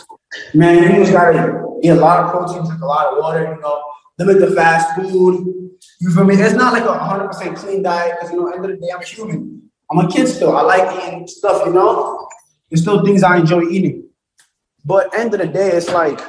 Man, 0.54 0.84
you 0.84 1.00
just 1.00 1.14
gotta 1.14 1.66
eat 1.82 1.90
a 1.90 1.96
lot 1.96 2.24
of 2.24 2.32
protein, 2.32 2.66
drink 2.66 2.82
a 2.82 2.86
lot 2.86 3.08
of 3.08 3.20
water, 3.20 3.56
you 3.56 3.62
know, 3.62 3.82
limit 4.20 4.40
the 4.40 4.56
fast 4.56 4.96
food. 4.96 5.80
You 6.00 6.12
feel 6.12 6.24
me? 6.24 6.36
It's 6.36 6.56
not 6.56 6.74
like 6.74 6.84
a 6.84 6.88
100% 6.88 7.56
clean 7.56 7.84
diet 7.84 8.16
because, 8.20 8.32
you 8.32 8.40
know, 8.40 8.48
end 8.48 8.66
of 8.66 8.72
the 8.72 8.78
day, 8.78 8.92
I'm 8.94 9.02
a 9.02 9.06
human. 9.06 9.70
I'm 9.92 10.06
a 10.06 10.12
kid 10.12 10.28
still. 10.28 10.56
I 10.56 10.62
like 10.62 11.08
eating 11.08 11.28
stuff, 11.28 11.66
you 11.66 11.74
know? 11.74 12.28
There's 12.70 12.82
still 12.82 13.04
things 13.06 13.24
I 13.24 13.38
enjoy 13.38 13.64
eating. 13.64 14.08
But 14.86 15.14
end 15.14 15.34
of 15.34 15.40
the 15.40 15.48
day, 15.48 15.72
it's 15.72 15.90
like, 15.90 16.20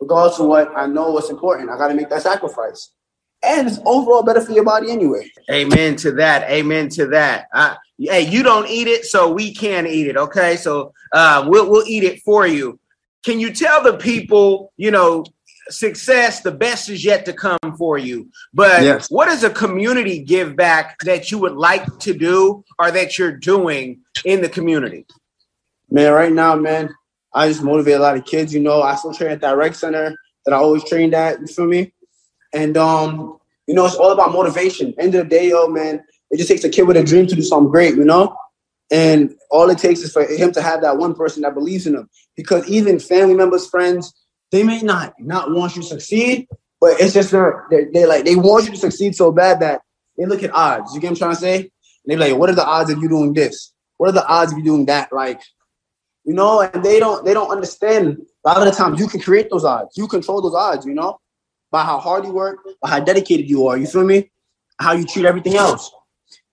regardless 0.00 0.38
of 0.40 0.46
what, 0.46 0.76
I 0.76 0.86
know 0.86 1.10
what's 1.10 1.30
important. 1.30 1.70
I 1.70 1.78
gotta 1.78 1.94
make 1.94 2.08
that 2.10 2.22
sacrifice. 2.22 2.92
And 3.44 3.68
it's 3.68 3.78
overall 3.84 4.22
better 4.22 4.40
for 4.40 4.52
your 4.52 4.64
body 4.64 4.90
anyway. 4.90 5.30
Amen 5.50 5.94
to 5.96 6.12
that. 6.12 6.50
Amen 6.50 6.88
to 6.90 7.06
that. 7.08 7.46
Uh, 7.52 7.76
hey, 7.98 8.22
you 8.22 8.42
don't 8.42 8.68
eat 8.68 8.88
it, 8.88 9.04
so 9.04 9.30
we 9.30 9.54
can 9.54 9.86
eat 9.86 10.08
it. 10.08 10.16
Okay, 10.16 10.56
so 10.56 10.92
uh, 11.12 11.44
we'll 11.46 11.70
we'll 11.70 11.86
eat 11.86 12.02
it 12.02 12.20
for 12.22 12.46
you. 12.46 12.80
Can 13.24 13.38
you 13.38 13.52
tell 13.52 13.82
the 13.82 13.98
people, 13.98 14.72
you 14.76 14.90
know, 14.90 15.24
success, 15.68 16.40
the 16.40 16.52
best 16.52 16.88
is 16.88 17.04
yet 17.04 17.24
to 17.24 17.32
come 17.32 17.58
for 17.78 17.98
you. 17.98 18.28
But 18.54 18.82
Yes. 18.82 19.10
what 19.10 19.28
is 19.28 19.44
a 19.44 19.50
community 19.50 20.18
give 20.22 20.56
back 20.56 20.98
that 21.04 21.30
you 21.30 21.38
would 21.38 21.54
like 21.56 21.98
to 22.00 22.14
do 22.14 22.64
or 22.78 22.90
that 22.90 23.18
you're 23.18 23.32
doing 23.32 24.00
in 24.24 24.40
the 24.42 24.48
community? 24.48 25.06
Man, 25.90 26.12
right 26.12 26.32
now, 26.32 26.54
man, 26.56 26.90
I 27.34 27.48
just 27.48 27.62
motivate 27.62 27.94
a 27.94 28.00
lot 28.00 28.16
of 28.16 28.24
kids. 28.24 28.52
You 28.52 28.60
know, 28.60 28.82
I 28.82 28.94
still 28.96 29.14
train 29.14 29.30
at 29.30 29.40
that 29.40 29.56
rec 29.56 29.74
center 29.74 30.14
that 30.44 30.54
I 30.54 30.56
always 30.56 30.84
trained 30.84 31.14
at. 31.14 31.40
You 31.40 31.46
feel 31.46 31.66
me? 31.66 31.92
And 32.54 32.76
um, 32.76 33.38
you 33.66 33.74
know, 33.74 33.84
it's 33.84 33.96
all 33.96 34.12
about 34.12 34.32
motivation. 34.32 34.94
End 34.98 35.14
of 35.14 35.24
the 35.24 35.28
day, 35.28 35.48
yo, 35.50 35.68
man, 35.68 36.02
it 36.30 36.38
just 36.38 36.48
takes 36.48 36.64
a 36.64 36.68
kid 36.68 36.82
with 36.82 36.96
a 36.96 37.04
dream 37.04 37.26
to 37.26 37.34
do 37.34 37.42
something 37.42 37.70
great. 37.70 37.94
You 37.94 38.04
know, 38.04 38.36
and 38.90 39.34
all 39.50 39.68
it 39.70 39.78
takes 39.78 40.00
is 40.00 40.12
for 40.12 40.24
him 40.24 40.52
to 40.52 40.62
have 40.62 40.80
that 40.82 40.96
one 40.96 41.14
person 41.14 41.42
that 41.42 41.54
believes 41.54 41.86
in 41.86 41.94
him. 41.94 42.08
Because 42.36 42.68
even 42.68 42.98
family 42.98 43.34
members, 43.34 43.68
friends, 43.68 44.12
they 44.56 44.62
may 44.62 44.80
not 44.80 45.14
not 45.20 45.50
want 45.50 45.76
you 45.76 45.82
to 45.82 45.88
succeed, 45.88 46.48
but 46.80 46.98
it's 46.98 47.12
just 47.12 47.30
they 47.70 47.84
they 47.92 48.06
like 48.06 48.24
they 48.24 48.36
want 48.36 48.64
you 48.64 48.70
to 48.70 48.78
succeed 48.78 49.14
so 49.14 49.30
bad 49.30 49.60
that 49.60 49.82
they 50.16 50.24
look 50.24 50.42
at 50.42 50.54
odds. 50.54 50.94
You 50.94 51.00
get 51.00 51.08
what 51.08 51.10
I'm 51.10 51.18
trying 51.18 51.34
to 51.34 51.40
say? 51.40 51.56
And 51.58 51.68
they 52.06 52.16
like, 52.16 52.38
what 52.38 52.48
are 52.48 52.54
the 52.54 52.64
odds 52.64 52.90
of 52.90 52.98
you 52.98 53.08
doing 53.08 53.34
this? 53.34 53.74
What 53.98 54.08
are 54.08 54.12
the 54.12 54.26
odds 54.26 54.52
of 54.52 54.58
you 54.58 54.64
doing 54.64 54.86
that? 54.86 55.12
Like, 55.12 55.42
you 56.24 56.32
know, 56.32 56.62
and 56.62 56.82
they 56.82 56.98
don't 56.98 57.22
they 57.24 57.34
don't 57.34 57.50
understand. 57.50 58.18
A 58.44 58.48
lot 58.48 58.58
of 58.58 58.64
the 58.64 58.70
times 58.70 58.98
you 58.98 59.08
can 59.08 59.20
create 59.20 59.50
those 59.50 59.64
odds. 59.64 59.96
You 59.96 60.08
control 60.08 60.40
those 60.40 60.54
odds, 60.54 60.86
you 60.86 60.94
know, 60.94 61.20
by 61.70 61.82
how 61.82 61.98
hard 61.98 62.24
you 62.24 62.32
work, 62.32 62.58
by 62.80 62.88
how 62.88 63.00
dedicated 63.00 63.50
you 63.50 63.66
are. 63.66 63.76
You 63.76 63.86
feel 63.86 64.04
me? 64.04 64.30
How 64.78 64.92
you 64.92 65.04
treat 65.04 65.26
everything 65.26 65.56
else. 65.56 65.90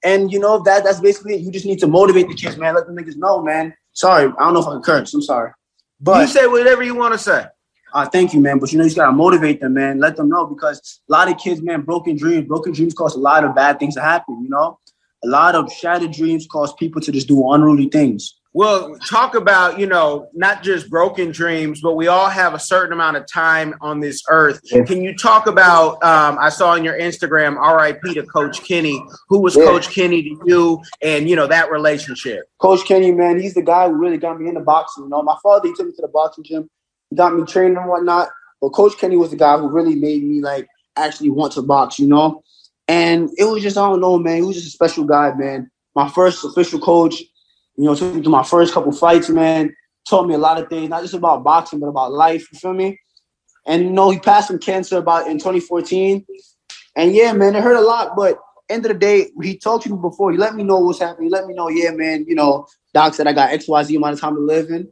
And 0.04 0.30
you 0.32 0.40
know 0.40 0.62
that 0.64 0.84
that's 0.84 1.00
basically 1.00 1.36
it. 1.36 1.42
You 1.42 1.52
just 1.52 1.66
need 1.66 1.80
to 1.80 1.88
motivate 1.88 2.28
the 2.28 2.36
kids, 2.36 2.58
man. 2.58 2.76
Let 2.76 2.88
the 2.88 2.94
niggas 2.94 3.16
know, 3.16 3.42
man. 3.42 3.74
Sorry, 3.94 4.26
I 4.26 4.44
don't 4.44 4.54
know 4.54 4.60
if 4.60 4.68
I 4.68 4.72
can 4.72 4.82
curse. 4.82 5.14
I'm 5.14 5.22
sorry. 5.22 5.52
But 6.02 6.22
you 6.22 6.28
say 6.28 6.48
whatever 6.48 6.84
you 6.84 6.96
want 6.96 7.14
to 7.14 7.18
say. 7.18 7.46
Uh, 7.94 8.06
thank 8.06 8.34
you, 8.34 8.40
man. 8.40 8.60
But 8.60 8.72
you 8.72 8.78
know, 8.78 8.84
you 8.84 8.90
just 8.90 8.98
gotta 8.98 9.12
motivate 9.12 9.62
them, 9.62 9.74
man. 9.74 10.00
Let 10.00 10.16
them 10.16 10.30
know 10.30 10.46
because 10.46 11.02
a 11.10 11.12
lot 11.12 11.32
of 11.32 11.38
kids, 11.38 11.62
man, 11.62 11.82
broken 11.82 12.16
dreams. 12.16 12.48
Broken 12.48 12.74
dreams 12.74 12.94
cause 12.94 13.16
a 13.16 13.20
lot 13.20 13.44
of 13.44 13.56
bad 13.56 13.80
things 13.80 13.96
to 13.96 14.02
happen. 14.02 14.42
You 14.44 14.50
know, 14.50 14.80
a 15.24 15.28
lot 15.28 15.56
of 15.56 15.72
shattered 15.72 16.12
dreams 16.12 16.48
cause 16.50 16.74
people 16.74 17.02
to 17.02 17.12
just 17.12 17.28
do 17.28 17.52
unruly 17.52 17.88
things. 17.90 18.36
Well, 18.56 18.96
talk 19.10 19.34
about, 19.34 19.80
you 19.80 19.88
know, 19.88 20.30
not 20.34 20.62
just 20.62 20.88
broken 20.88 21.32
dreams, 21.32 21.82
but 21.82 21.96
we 21.96 22.08
all 22.08 22.30
have 22.30 22.54
a 22.54 22.60
certain 22.60 22.94
amount 22.94 23.18
of 23.18 23.26
time 23.26 23.74
on 23.82 24.00
this 24.00 24.22
earth. 24.30 24.60
Yeah. 24.66 24.84
Can 24.84 25.02
you 25.02 25.16
talk 25.18 25.48
about, 25.48 25.94
um, 26.04 26.38
I 26.40 26.50
saw 26.50 26.70
on 26.74 26.84
your 26.84 26.94
Instagram, 26.98 27.58
RIP 27.58 28.14
to 28.14 28.24
Coach 28.28 28.64
Kenny. 28.64 29.04
Who 29.30 29.40
was 29.40 29.56
Yeah. 29.56 29.66
Coach 29.66 29.90
Kenny 29.90 30.22
to 30.22 30.40
you 30.46 30.84
and, 31.02 31.28
you 31.28 31.36
know, 31.36 31.48
that 31.48 31.72
relationship? 31.72 32.48
Coach 32.60 32.86
Kenny, 32.86 33.12
man, 33.12 33.40
he's 33.40 33.56
the 33.56 33.64
guy 33.64 33.88
who 33.88 33.96
really 33.96 34.20
got 34.20 34.40
me 34.40 34.48
into 34.48 34.62
boxing. 34.62 35.06
You 35.06 35.10
know, 35.10 35.24
my 35.24 35.38
father 35.42 35.70
he 35.70 35.74
took 35.74 35.88
me 35.88 35.94
to 35.94 36.02
the 36.04 36.08
boxing 36.08 36.44
gym, 36.44 36.70
got 37.16 37.36
me 37.36 37.46
trained 37.46 37.78
and 37.78 37.88
whatnot. 37.88 38.30
But 38.62 38.70
Coach 38.70 38.98
Kenny 38.98 39.18
was 39.18 39.32
the 39.32 39.36
guy 39.36 39.58
who 39.58 39.70
really 39.70 39.96
made 39.96 40.24
me 40.24 40.42
like 40.42 40.68
actually 40.96 41.30
want 41.30 41.54
to 41.54 41.62
box. 41.62 42.00
You 42.00 42.08
know, 42.08 42.44
and 42.88 43.30
it 43.38 43.46
was 43.46 43.64
just 43.64 43.78
I 43.78 43.90
don't 43.90 44.02
know, 44.02 44.18
man. 44.18 44.38
He 44.38 44.42
was 44.44 44.56
just 44.56 44.68
a 44.68 44.72
special 44.72 45.04
guy, 45.04 45.34
man. 45.34 45.70
My 45.96 46.10
first 46.10 46.44
official 46.44 46.80
coach, 46.80 47.20
you 47.76 47.86
know, 47.86 47.96
took 47.96 48.16
me 48.16 48.22
to 48.22 48.30
my 48.30 48.44
first 48.44 48.74
couple 48.74 48.92
fights, 48.92 49.30
man. 49.30 49.76
Taught 50.10 50.28
me 50.28 50.34
a 50.34 50.40
lot 50.40 50.62
of 50.62 50.70
things, 50.70 50.90
not 50.90 51.02
just 51.02 51.14
about 51.14 51.44
boxing, 51.44 51.80
but 51.80 51.88
about 51.88 52.12
life. 52.12 52.48
You 52.52 52.60
feel 52.60 52.74
me? 52.74 53.00
And 53.66 53.84
you 53.84 53.90
know, 53.92 54.10
he 54.10 54.20
passed 54.20 54.48
from 54.48 54.60
cancer 54.60 54.98
about 54.98 55.28
in 55.28 55.38
2014. 55.38 56.26
And 56.96 57.14
yeah, 57.14 57.34
man, 57.34 57.56
it 57.56 57.64
hurt 57.64 57.78
a 57.78 57.82
lot, 57.82 58.16
but 58.16 58.38
end 58.70 58.86
of 58.86 58.92
the 58.92 58.98
day, 58.98 59.32
he 59.42 59.58
talked 59.58 59.84
to 59.86 59.90
me 59.90 59.98
before. 60.00 60.32
He 60.32 60.38
let 60.38 60.56
me 60.56 60.64
know 60.64 60.80
what's 60.80 61.00
happening. 61.00 61.28
He 61.28 61.32
let 61.32 61.48
me 61.48 61.54
know, 61.54 61.70
yeah, 61.70 61.92
man, 61.92 62.26
you 62.28 62.36
know, 62.36 62.68
Doc 62.94 63.14
said 63.14 63.28
I 63.28 63.34
got 63.34 63.52
XYZ 63.52 63.96
amount 63.96 64.14
of 64.14 64.20
time 64.20 64.36
to 64.36 64.42
live 64.42 64.70
in. 64.70 64.92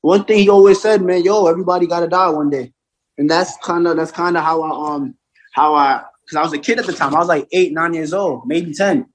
One 0.00 0.24
thing 0.24 0.38
he 0.38 0.48
always 0.48 0.80
said, 0.80 1.02
man, 1.02 1.24
yo, 1.24 1.46
everybody 1.46 1.86
gotta 1.86 2.08
die 2.08 2.30
one 2.30 2.50
day. 2.50 2.72
And 3.16 3.28
that's 3.28 3.56
kind 3.58 3.86
of 3.86 3.96
that's 3.96 4.12
kind 4.12 4.36
of 4.36 4.44
how 4.44 4.62
I 4.62 4.94
um 4.94 5.14
how 5.52 5.74
I 5.74 6.04
because 6.24 6.36
I 6.36 6.42
was 6.42 6.52
a 6.52 6.58
kid 6.58 6.78
at 6.78 6.86
the 6.86 6.92
time. 6.92 7.14
I 7.14 7.18
was 7.18 7.28
like 7.28 7.48
eight, 7.52 7.72
nine 7.72 7.94
years 7.94 8.12
old, 8.12 8.46
maybe 8.46 8.72
ten. 8.72 9.06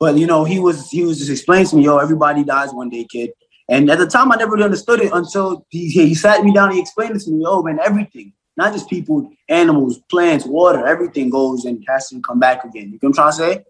But 0.00 0.16
you 0.16 0.26
know, 0.26 0.44
he 0.44 0.58
was 0.58 0.88
he 0.90 1.02
was 1.02 1.18
just 1.18 1.30
explaining 1.30 1.66
to 1.68 1.76
me, 1.76 1.84
yo, 1.84 1.98
everybody 1.98 2.44
dies 2.44 2.72
one 2.72 2.88
day, 2.88 3.04
kid. 3.04 3.32
And 3.68 3.90
at 3.90 3.98
the 3.98 4.06
time, 4.06 4.32
I 4.32 4.36
never 4.36 4.52
really 4.52 4.64
understood 4.64 5.00
it 5.00 5.12
until 5.12 5.66
he, 5.68 5.90
he 5.90 6.14
sat 6.14 6.42
me 6.42 6.54
down 6.54 6.68
and 6.68 6.74
he 6.74 6.80
explained 6.80 7.16
it 7.16 7.22
to 7.24 7.30
me. 7.30 7.44
Oh 7.46 7.62
man, 7.62 7.78
everything, 7.84 8.32
not 8.56 8.72
just 8.72 8.88
people, 8.88 9.30
animals, 9.48 9.98
plants, 10.08 10.46
water, 10.46 10.86
everything 10.86 11.28
goes 11.28 11.64
and 11.66 11.84
has 11.86 12.08
to 12.08 12.20
come 12.22 12.38
back 12.38 12.64
again. 12.64 12.84
You 12.84 12.92
know 12.92 12.98
what 13.02 13.08
I'm 13.08 13.12
trying 13.14 13.32
to 13.32 13.36
say? 13.36 13.64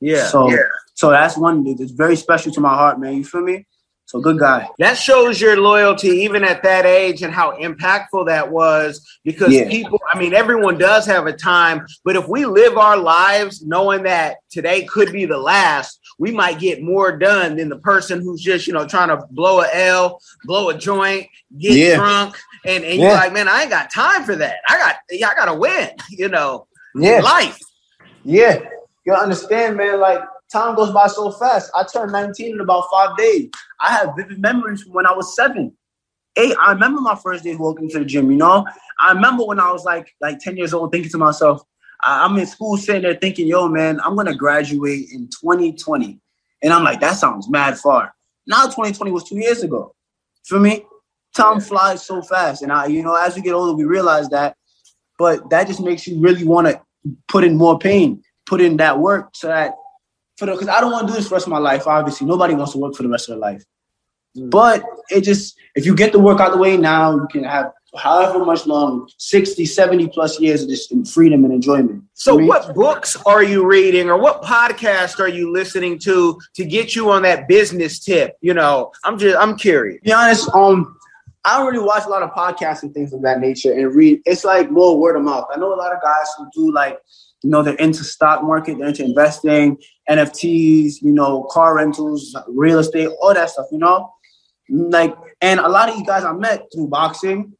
Yeah. 0.00 0.26
So, 0.26 0.50
yeah. 0.50 0.56
so 0.94 1.10
that's 1.10 1.38
one 1.38 1.64
that's 1.76 1.92
very 1.92 2.16
special 2.16 2.52
to 2.52 2.60
my 2.60 2.74
heart, 2.74 3.00
man. 3.00 3.14
You 3.14 3.24
feel 3.24 3.40
me? 3.40 3.66
So 4.12 4.20
good 4.20 4.38
guy. 4.38 4.68
That 4.78 4.98
shows 4.98 5.40
your 5.40 5.58
loyalty 5.58 6.08
even 6.08 6.44
at 6.44 6.62
that 6.64 6.84
age 6.84 7.22
and 7.22 7.32
how 7.32 7.56
impactful 7.56 8.26
that 8.26 8.52
was 8.52 9.00
because 9.24 9.54
Yeah. 9.54 9.70
people, 9.70 9.98
I 10.12 10.18
mean, 10.18 10.34
everyone 10.34 10.76
does 10.76 11.06
have 11.06 11.26
a 11.26 11.32
time, 11.32 11.86
but 12.04 12.14
if 12.14 12.28
we 12.28 12.44
live 12.44 12.76
our 12.76 12.98
lives 12.98 13.64
knowing 13.64 14.02
that 14.02 14.36
today 14.50 14.84
could 14.84 15.12
be 15.12 15.24
the 15.24 15.38
last, 15.38 15.98
we 16.18 16.30
might 16.30 16.58
get 16.58 16.82
more 16.82 17.16
done 17.16 17.56
than 17.56 17.70
the 17.70 17.78
person 17.78 18.20
who's 18.20 18.42
just, 18.42 18.66
you 18.66 18.74
know, 18.74 18.86
trying 18.86 19.08
to 19.08 19.24
blow 19.30 19.62
a 19.62 19.68
L, 19.72 20.20
blow 20.44 20.68
a 20.68 20.76
joint, 20.76 21.26
get 21.56 21.78
Yeah. 21.78 21.96
drunk. 21.96 22.36
And, 22.66 22.84
and 22.84 23.00
Yeah. 23.00 23.08
you're 23.08 23.16
like, 23.16 23.32
man, 23.32 23.48
I 23.48 23.62
ain't 23.62 23.70
got 23.70 23.90
time 23.90 24.24
for 24.24 24.36
that. 24.36 24.56
I 24.68 24.76
got, 24.76 24.96
yeah, 25.10 25.30
I 25.30 25.34
got 25.34 25.46
to 25.46 25.54
win, 25.54 25.88
you 26.10 26.28
know, 26.28 26.66
Yeah. 26.94 27.22
life. 27.22 27.58
Yeah, 28.24 28.58
you 29.06 29.14
understand, 29.14 29.78
man. 29.78 30.00
Like 30.00 30.20
time 30.52 30.76
goes 30.76 30.92
by 30.92 31.06
so 31.06 31.30
fast. 31.32 31.70
I 31.74 31.84
turned 31.84 32.12
19 32.12 32.54
in 32.54 32.60
about 32.60 32.84
five 32.92 33.16
days. 33.16 33.50
I 33.80 33.92
have 33.92 34.14
vivid 34.16 34.40
memories 34.40 34.82
from 34.82 34.92
when 34.92 35.06
I 35.06 35.12
was 35.12 35.34
seven, 35.34 35.72
eight. 36.36 36.54
I 36.60 36.72
remember 36.72 37.00
my 37.00 37.16
first 37.16 37.44
day 37.44 37.56
walking 37.56 37.88
to 37.90 37.98
the 38.00 38.04
gym. 38.04 38.30
You 38.30 38.36
know, 38.36 38.66
I 39.00 39.12
remember 39.12 39.44
when 39.44 39.58
I 39.58 39.72
was 39.72 39.84
like 39.84 40.14
like 40.20 40.38
10 40.38 40.56
years 40.56 40.74
old, 40.74 40.92
thinking 40.92 41.10
to 41.12 41.18
myself, 41.18 41.62
I- 42.02 42.24
I'm 42.24 42.38
in 42.38 42.46
school 42.46 42.76
sitting 42.76 43.02
there 43.02 43.14
thinking, 43.14 43.46
yo, 43.46 43.68
man, 43.68 44.00
I'm 44.04 44.14
gonna 44.14 44.34
graduate 44.34 45.08
in 45.12 45.28
2020, 45.28 46.20
and 46.62 46.72
I'm 46.72 46.84
like, 46.84 47.00
that 47.00 47.16
sounds 47.16 47.48
mad 47.48 47.78
far. 47.78 48.14
Now 48.46 48.64
2020 48.64 49.10
was 49.10 49.24
two 49.24 49.38
years 49.38 49.62
ago. 49.62 49.94
For 50.44 50.58
me, 50.60 50.84
time 51.36 51.60
flies 51.60 52.04
so 52.04 52.20
fast, 52.22 52.62
and 52.62 52.72
I, 52.72 52.86
you 52.86 53.02
know, 53.02 53.14
as 53.14 53.34
we 53.34 53.42
get 53.42 53.54
older, 53.54 53.72
we 53.72 53.84
realize 53.84 54.28
that. 54.30 54.56
But 55.18 55.50
that 55.50 55.66
just 55.68 55.80
makes 55.80 56.06
you 56.06 56.20
really 56.20 56.44
want 56.44 56.66
to 56.66 56.80
put 57.28 57.44
in 57.44 57.56
more 57.56 57.78
pain, 57.78 58.22
put 58.46 58.60
in 58.60 58.76
that 58.78 58.98
work 58.98 59.30
so 59.34 59.46
that 59.48 59.74
for 60.36 60.46
the 60.46 60.52
because 60.52 60.68
I 60.68 60.80
don't 60.80 60.92
want 60.92 61.06
to 61.06 61.12
do 61.12 61.16
this 61.16 61.26
for 61.26 61.30
the 61.30 61.34
rest 61.36 61.46
of 61.46 61.52
my 61.52 61.58
life. 61.58 61.86
Obviously, 61.86 62.26
nobody 62.26 62.54
wants 62.54 62.72
to 62.72 62.78
work 62.78 62.94
for 62.94 63.02
the 63.02 63.08
rest 63.08 63.28
of 63.28 63.34
their 63.34 63.40
life. 63.40 63.64
But 64.34 64.82
it 65.10 65.22
just 65.22 65.58
if 65.74 65.84
you 65.84 65.94
get 65.94 66.12
the 66.12 66.18
work 66.18 66.40
out 66.40 66.52
the 66.52 66.58
way 66.58 66.76
now, 66.76 67.14
you 67.14 67.28
can 67.30 67.44
have 67.44 67.72
however 67.96 68.42
much 68.44 68.66
long 68.66 69.06
60, 69.18 69.66
70 69.66 70.08
plus 70.08 70.40
years 70.40 70.62
of 70.62 70.70
just 70.70 70.92
freedom 71.12 71.44
and 71.44 71.52
enjoyment. 71.52 72.02
So, 72.14 72.34
I 72.34 72.38
mean, 72.38 72.46
what 72.46 72.74
books 72.74 73.16
are 73.26 73.42
you 73.42 73.66
reading, 73.66 74.08
or 74.08 74.18
what 74.18 74.42
podcast 74.42 75.20
are 75.20 75.28
you 75.28 75.52
listening 75.52 75.98
to 76.00 76.40
to 76.54 76.64
get 76.64 76.96
you 76.96 77.10
on 77.10 77.22
that 77.22 77.48
business 77.48 77.98
tip? 77.98 78.36
You 78.40 78.54
know, 78.54 78.92
I'm 79.04 79.18
just 79.18 79.36
I'm 79.36 79.56
curious. 79.56 80.00
to 80.00 80.04
be 80.04 80.12
honest, 80.12 80.48
um, 80.54 80.96
I 81.44 81.58
don't 81.58 81.72
really 81.72 81.84
watch 81.84 82.04
a 82.06 82.08
lot 82.08 82.22
of 82.22 82.30
podcasts 82.30 82.82
and 82.82 82.94
things 82.94 83.12
of 83.12 83.22
that 83.22 83.40
nature 83.40 83.72
and 83.72 83.94
read. 83.94 84.22
It's 84.24 84.44
like 84.44 84.70
more 84.70 84.98
word 84.98 85.16
of 85.16 85.22
mouth. 85.22 85.46
I 85.52 85.58
know 85.58 85.74
a 85.74 85.76
lot 85.76 85.92
of 85.92 86.00
guys 86.00 86.28
who 86.38 86.46
do 86.54 86.72
like, 86.72 86.98
you 87.42 87.50
know, 87.50 87.62
they're 87.62 87.74
into 87.74 88.04
stock 88.04 88.44
market, 88.44 88.78
they're 88.78 88.88
into 88.88 89.04
investing, 89.04 89.76
NFTs, 90.08 91.02
you 91.02 91.12
know, 91.12 91.44
car 91.50 91.76
rentals, 91.76 92.36
real 92.48 92.78
estate, 92.78 93.08
all 93.20 93.34
that 93.34 93.50
stuff. 93.50 93.66
You 93.70 93.78
know, 93.78 94.12
like, 94.68 95.14
and 95.40 95.60
a 95.60 95.68
lot 95.68 95.88
of 95.88 95.96
these 95.96 96.06
guys 96.06 96.24
I 96.24 96.32
met 96.32 96.66
through 96.74 96.88
boxing. 96.88 97.52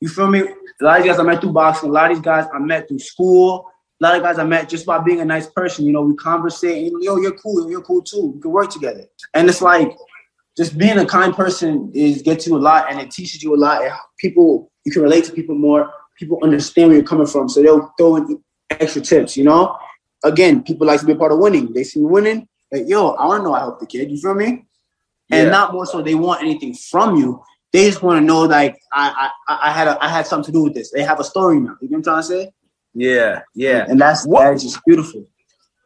You 0.00 0.08
feel 0.08 0.26
me? 0.26 0.40
A 0.40 0.84
lot 0.84 0.98
of 0.98 1.04
these 1.04 1.12
guys 1.12 1.20
I 1.20 1.22
met 1.22 1.40
through 1.40 1.52
boxing. 1.52 1.88
A 1.88 1.92
lot 1.92 2.10
of 2.10 2.16
these 2.16 2.24
guys 2.24 2.46
I 2.52 2.58
met 2.58 2.88
through 2.88 2.98
school. 2.98 3.70
A 4.00 4.04
lot 4.04 4.16
of 4.16 4.22
guys 4.22 4.38
I 4.38 4.44
met 4.44 4.68
just 4.68 4.84
by 4.84 4.98
being 4.98 5.20
a 5.20 5.24
nice 5.24 5.46
person. 5.46 5.86
You 5.86 5.92
know, 5.92 6.02
we 6.02 6.14
conversate. 6.16 6.84
You 6.84 6.92
know, 6.92 7.00
yo, 7.00 7.16
you're 7.16 7.36
cool. 7.38 7.70
You're 7.70 7.82
cool 7.82 8.02
too. 8.02 8.32
We 8.34 8.40
can 8.42 8.50
work 8.50 8.70
together. 8.70 9.06
And 9.32 9.48
it's 9.48 9.62
like 9.62 9.96
just 10.56 10.76
being 10.76 10.98
a 10.98 11.06
kind 11.06 11.34
person 11.34 11.90
is 11.94 12.20
gets 12.20 12.46
you 12.46 12.56
a 12.56 12.58
lot, 12.58 12.90
and 12.90 13.00
it 13.00 13.10
teaches 13.10 13.42
you 13.42 13.54
a 13.54 13.56
lot. 13.56 13.82
And 13.82 13.92
people 14.18 14.70
you 14.84 14.92
can 14.92 15.02
relate 15.02 15.24
to 15.24 15.32
people 15.32 15.54
more. 15.54 15.90
People 16.18 16.38
understand 16.42 16.88
where 16.88 16.98
you're 16.98 17.06
coming 17.06 17.26
from, 17.26 17.48
so 17.48 17.62
they'll 17.62 17.92
throw 17.98 18.16
in 18.16 18.42
extra 18.70 19.00
tips. 19.00 19.36
You 19.36 19.44
know, 19.44 19.76
again, 20.24 20.62
people 20.62 20.86
like 20.86 21.00
to 21.00 21.06
be 21.06 21.12
a 21.12 21.16
part 21.16 21.32
of 21.32 21.38
winning. 21.38 21.72
They 21.72 21.84
see 21.84 22.00
me 22.00 22.06
winning, 22.06 22.48
like 22.72 22.88
yo, 22.88 23.10
I 23.10 23.26
want 23.26 23.40
to 23.40 23.44
know 23.44 23.54
I 23.54 23.60
helped 23.60 23.80
the 23.80 23.86
kid. 23.86 24.10
You 24.10 24.18
feel 24.18 24.34
me? 24.34 24.66
Yeah. 25.28 25.42
And 25.42 25.50
not 25.50 25.72
more 25.72 25.86
so 25.86 26.02
they 26.02 26.14
want 26.14 26.42
anything 26.42 26.74
from 26.74 27.16
you. 27.16 27.42
They 27.72 27.86
just 27.86 28.02
want 28.02 28.20
to 28.20 28.24
know 28.24 28.42
like 28.42 28.78
I 28.92 29.30
I 29.48 29.68
I 29.68 29.72
had 29.72 29.88
a, 29.88 30.02
I 30.02 30.08
had 30.08 30.26
something 30.26 30.52
to 30.52 30.58
do 30.58 30.64
with 30.64 30.74
this. 30.74 30.90
They 30.90 31.02
have 31.02 31.20
a 31.20 31.24
story 31.24 31.60
now. 31.60 31.76
You 31.80 31.88
know 31.88 31.96
what 31.96 31.96
I'm 31.98 32.02
trying 32.02 32.22
to 32.22 32.22
say? 32.22 32.52
Yeah, 32.94 33.42
yeah. 33.54 33.84
And 33.88 34.00
that's 34.00 34.26
What- 34.26 34.44
that's 34.44 34.62
just 34.62 34.80
beautiful. 34.86 35.26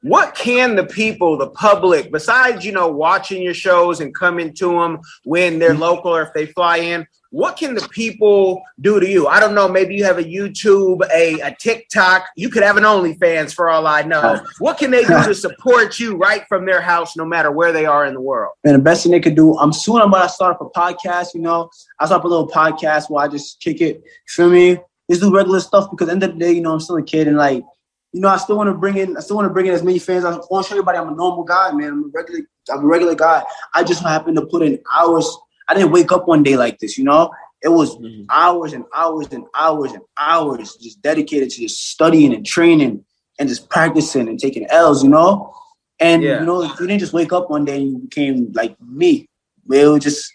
what 0.03 0.35
can 0.35 0.77
the 0.77 0.85
people, 0.85 1.37
the 1.37 1.51
public, 1.51 2.11
besides 2.13 2.65
you 2.65 2.73
know 2.73 2.89
watching 2.89 3.43
your 3.43 3.55
shows 3.55 4.01
and 4.01 4.15
coming 4.15 4.55
to 4.55 4.69
them 4.79 5.01
when 5.25 5.59
they're 5.59 5.71
mm-hmm. 5.71 5.83
local 5.83 6.15
or 6.15 6.23
if 6.23 6.33
they 6.35 6.47
fly 6.47 6.79
in, 6.79 7.07
what 7.31 7.57
can 7.57 7.75
the 7.75 7.89
people 7.89 8.63
do 8.81 8.99
to 8.99 9.09
you? 9.09 9.29
I 9.29 9.39
don't 9.39 9.55
know. 9.55 9.69
Maybe 9.69 9.95
you 9.95 10.05
have 10.05 10.19
a 10.19 10.25
YouTube, 10.25 11.09
a, 11.13 11.41
a 11.41 11.55
TikTok. 11.55 12.27
You 12.37 12.49
could 12.49 12.65
have 12.65 12.77
an 12.77 12.83
OnlyFans 12.83 13.55
for 13.55 13.71
all 13.71 13.87
I 13.87 14.03
know. 14.03 14.21
Oh. 14.23 14.47
What 14.59 14.79
can 14.79 14.91
they 14.91 15.05
do 15.05 15.23
to 15.23 15.35
support 15.35 16.01
you 16.01 16.17
right 16.17 16.45
from 16.49 16.67
their 16.67 16.81
house, 16.81 17.17
no 17.17 17.25
matter 17.25 17.53
where 17.53 17.73
they 17.73 17.87
are 17.87 18.05
in 18.05 18.15
the 18.15 18.21
world? 18.21 18.55
And 18.65 18.75
the 18.75 18.81
best 18.81 19.05
thing 19.05 19.13
they 19.13 19.21
could 19.21 19.37
do, 19.37 19.57
I'm 19.59 19.73
soon 19.73 20.01
I'm 20.01 20.09
about 20.09 20.25
to 20.25 20.29
start 20.29 20.57
up 20.57 20.61
a 20.61 20.79
podcast, 20.79 21.35
you 21.35 21.41
know. 21.41 21.71
I 22.01 22.07
start 22.07 22.21
up 22.21 22.25
a 22.25 22.29
little 22.29 22.49
podcast 22.49 23.11
where 23.11 23.25
I 23.25 23.29
just 23.29 23.61
kick 23.61 23.81
it, 23.81 23.97
you 23.97 24.29
feel 24.29 24.51
me? 24.51 24.79
Just 25.09 25.23
do 25.23 25.35
regular 25.35 25.61
stuff 25.61 25.91
because 25.91 26.09
end 26.09 26.23
of 26.23 26.33
the 26.33 26.39
day, 26.39 26.53
you 26.53 26.61
know, 26.61 26.73
I'm 26.73 26.81
still 26.81 26.97
a 26.97 27.03
kid 27.03 27.29
and 27.29 27.37
like, 27.37 27.65
you 28.13 28.21
know, 28.21 28.29
I 28.29 28.39
still 28.39 28.57
want 28.57 28.69
to 28.69 28.75
bring 28.75 28.97
in, 28.97 29.17
I 29.17 29.21
still 29.21 29.37
want 29.37 29.47
to 29.47 29.53
bring 29.53 29.67
in 29.67 29.73
as 29.73 29.85
many 29.85 30.01
fans. 30.01 30.25
I 30.25 30.31
want 30.51 30.67
to 30.67 30.69
show 30.69 30.75
everybody 30.75 30.99
I'm 30.99 31.09
a 31.09 31.15
normal 31.15 31.45
guy, 31.45 31.71
man. 31.73 31.89
I'm 31.89 32.05
a 32.05 32.09
regular, 32.13 32.41
I'm 32.71 32.85
a 32.85 32.87
regular 32.87 33.15
guy. 33.15 33.45
I 33.75 33.85
just 33.85 34.03
happen 34.03 34.35
to 34.35 34.47
put 34.47 34.63
in 34.63 34.81
hours. 34.93 35.37
I 35.71 35.75
didn't 35.75 35.93
wake 35.93 36.11
up 36.11 36.27
one 36.27 36.43
day 36.43 36.57
like 36.57 36.79
this, 36.81 36.99
you 36.99 37.05
know. 37.05 37.31
It 37.63 37.69
was 37.69 37.97
mm-hmm. 37.97 38.25
hours 38.29 38.73
and 38.73 38.85
hours 38.95 39.29
and 39.31 39.45
hours 39.55 39.93
and 39.93 40.03
hours 40.19 40.77
just 40.77 41.01
dedicated 41.01 41.51
to 41.51 41.61
just 41.61 41.91
studying 41.91 42.35
and 42.35 42.45
training 42.45 43.05
and 43.39 43.49
just 43.49 43.71
practicing 43.71 44.29
and 44.29 44.39
taking 44.39 44.67
L's, 44.69 45.05
you 45.05 45.11
know. 45.11 45.55
And 46.01 46.23
Yeah. 46.23 46.41
you 46.41 46.47
know, 46.47 46.63
you 46.63 46.75
didn't 46.77 46.99
just 46.99 47.13
wake 47.13 47.33
up 47.33 47.51
one 47.51 47.65
day 47.65 47.77
and 47.77 47.93
you 47.93 47.99
became 47.99 48.51
like 48.53 48.75
me. 48.83 49.29
It 49.71 49.87
was 49.87 50.03
just 50.03 50.33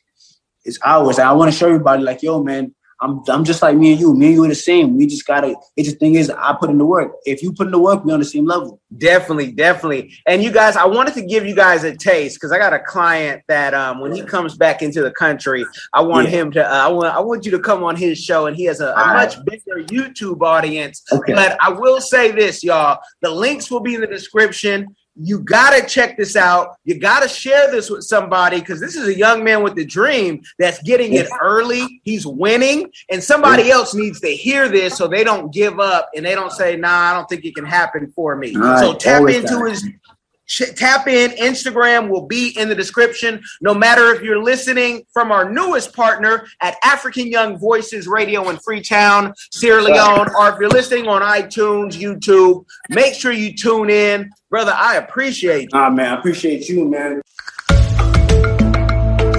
it's 0.63 0.79
hours. 0.85 1.19
And 1.19 1.27
I 1.27 1.33
want 1.33 1.51
to 1.51 1.57
show 1.57 1.67
everybody, 1.67 2.01
like, 2.01 2.23
yo, 2.23 2.41
man, 2.41 2.73
I'm 3.01 3.21
I'm 3.27 3.43
just 3.43 3.61
like 3.61 3.75
me 3.75 3.91
and 3.91 3.99
you. 3.99 4.13
Me 4.15 4.27
and 4.27 4.35
you 4.35 4.43
are 4.45 4.47
the 4.47 4.55
same. 4.55 4.95
We 4.97 5.05
just 5.07 5.25
gotta. 5.27 5.55
It's 5.75 5.91
the 5.91 5.95
thing 5.97 6.15
is, 6.15 6.29
I 6.29 6.55
put 6.57 6.69
in 6.69 6.77
the 6.77 6.85
work. 6.85 7.11
If 7.25 7.43
you 7.43 7.51
put 7.51 7.67
in 7.67 7.71
the 7.71 7.79
work, 7.79 8.05
we 8.05 8.13
on 8.13 8.19
the 8.19 8.25
same 8.25 8.45
level. 8.45 8.79
Definitely, 8.97 9.51
definitely. 9.51 10.13
And 10.25 10.41
you 10.41 10.51
guys, 10.51 10.77
I 10.77 10.85
wanted 10.85 11.13
to 11.15 11.21
give 11.21 11.45
you 11.45 11.55
guys 11.55 11.83
a 11.83 11.95
taste 11.95 12.37
because 12.37 12.53
I 12.53 12.57
got 12.57 12.71
a 12.73 12.79
client 12.79 13.41
that 13.49 13.73
um, 13.73 13.99
when 13.99 14.13
he 14.13 14.21
comes 14.23 14.55
back 14.55 14.81
into 14.81 15.01
the 15.01 15.11
country, 15.11 15.65
I 15.93 16.01
want 16.01 16.29
Yeah. 16.29 16.37
him 16.37 16.51
to. 16.51 16.65
Uh, 16.65 16.85
I 16.85 16.87
want. 16.87 17.13
I 17.13 17.19
want 17.19 17.45
you 17.45 17.51
to 17.51 17.59
come 17.59 17.83
on 17.83 17.97
his 17.97 18.17
show, 18.23 18.45
and 18.45 18.55
he 18.55 18.63
has 18.65 18.79
a, 18.79 18.87
a 18.87 18.89
All 18.91 18.95
right. 19.07 19.13
much 19.13 19.43
bigger 19.43 19.83
YouTube 19.83 20.41
audience. 20.41 21.03
Okay. 21.11 21.33
But 21.33 21.57
I 21.61 21.71
will 21.71 21.99
say 21.99 22.31
this, 22.31 22.63
y'all. 22.63 22.99
The 23.21 23.29
links 23.29 23.69
will 23.69 23.81
be 23.81 23.95
in 23.95 24.01
the 24.01 24.07
description. 24.07 24.95
You 25.17 25.39
gotta 25.39 25.85
check 25.85 26.17
this 26.17 26.35
out. 26.35 26.77
You 26.83 26.99
gotta 26.99 27.27
share 27.29 27.71
this 27.71 27.89
with 27.89 28.03
somebody 28.03 28.59
because 28.59 28.81
this 28.81 28.95
is 28.95 29.07
a 29.07 29.17
young 29.17 29.43
man 29.43 29.63
with 29.63 29.77
a 29.77 29.85
dream 29.85 30.43
that's 30.59 30.81
getting 30.83 31.13
it 31.13 31.27
early. 31.41 32.01
He's 32.03 32.27
winning, 32.27 32.91
and 33.09 33.23
somebody 33.23 33.71
else 33.71 33.93
needs 33.93 34.19
to 34.19 34.27
hear 34.27 34.67
this 34.67 34.97
so 34.97 35.07
they 35.07 35.23
don't 35.23 35.53
give 35.53 35.79
up 35.79 36.09
and 36.15 36.25
they 36.25 36.35
don't 36.35 36.51
say, 36.51 36.75
"Nah, 36.75 37.11
I 37.11 37.13
don't 37.13 37.29
think 37.29 37.45
it 37.45 37.55
can 37.55 37.65
happen 37.65 38.11
for 38.13 38.35
me." 38.35 38.55
Right, 38.55 38.79
so 38.79 38.93
tap 38.93 39.21
into 39.29 39.41
that. 39.41 39.69
his 39.69 39.87
tap 40.47 41.07
in. 41.07 41.31
Instagram 41.31 42.09
will 42.09 42.25
be 42.25 42.57
in 42.57 42.69
the 42.69 42.75
description. 42.75 43.41
No 43.61 43.73
matter 43.73 44.13
if 44.13 44.21
you're 44.21 44.41
listening 44.41 45.03
from 45.13 45.31
our 45.31 45.49
newest 45.49 45.95
partner 45.95 46.47
at 46.61 46.75
African 46.83 47.27
Young 47.27 47.57
Voices 47.57 48.07
Radio 48.07 48.49
in 48.49 48.57
Freetown, 48.57 49.33
Sierra 49.51 49.81
Leone, 49.81 50.29
or 50.37 50.49
if 50.49 50.59
you're 50.59 50.69
listening 50.69 51.07
on 51.07 51.21
iTunes, 51.21 51.93
YouTube, 51.93 52.65
make 52.89 53.13
sure 53.13 53.31
you 53.31 53.55
tune 53.55 53.89
in, 53.89 54.29
brother. 54.49 54.73
I 54.75 54.95
appreciate 54.95 55.63
you. 55.63 55.69
Ah, 55.73 55.89
man, 55.89 56.13
I 56.13 56.19
appreciate 56.19 56.67
you, 56.69 56.87
man. 56.87 57.21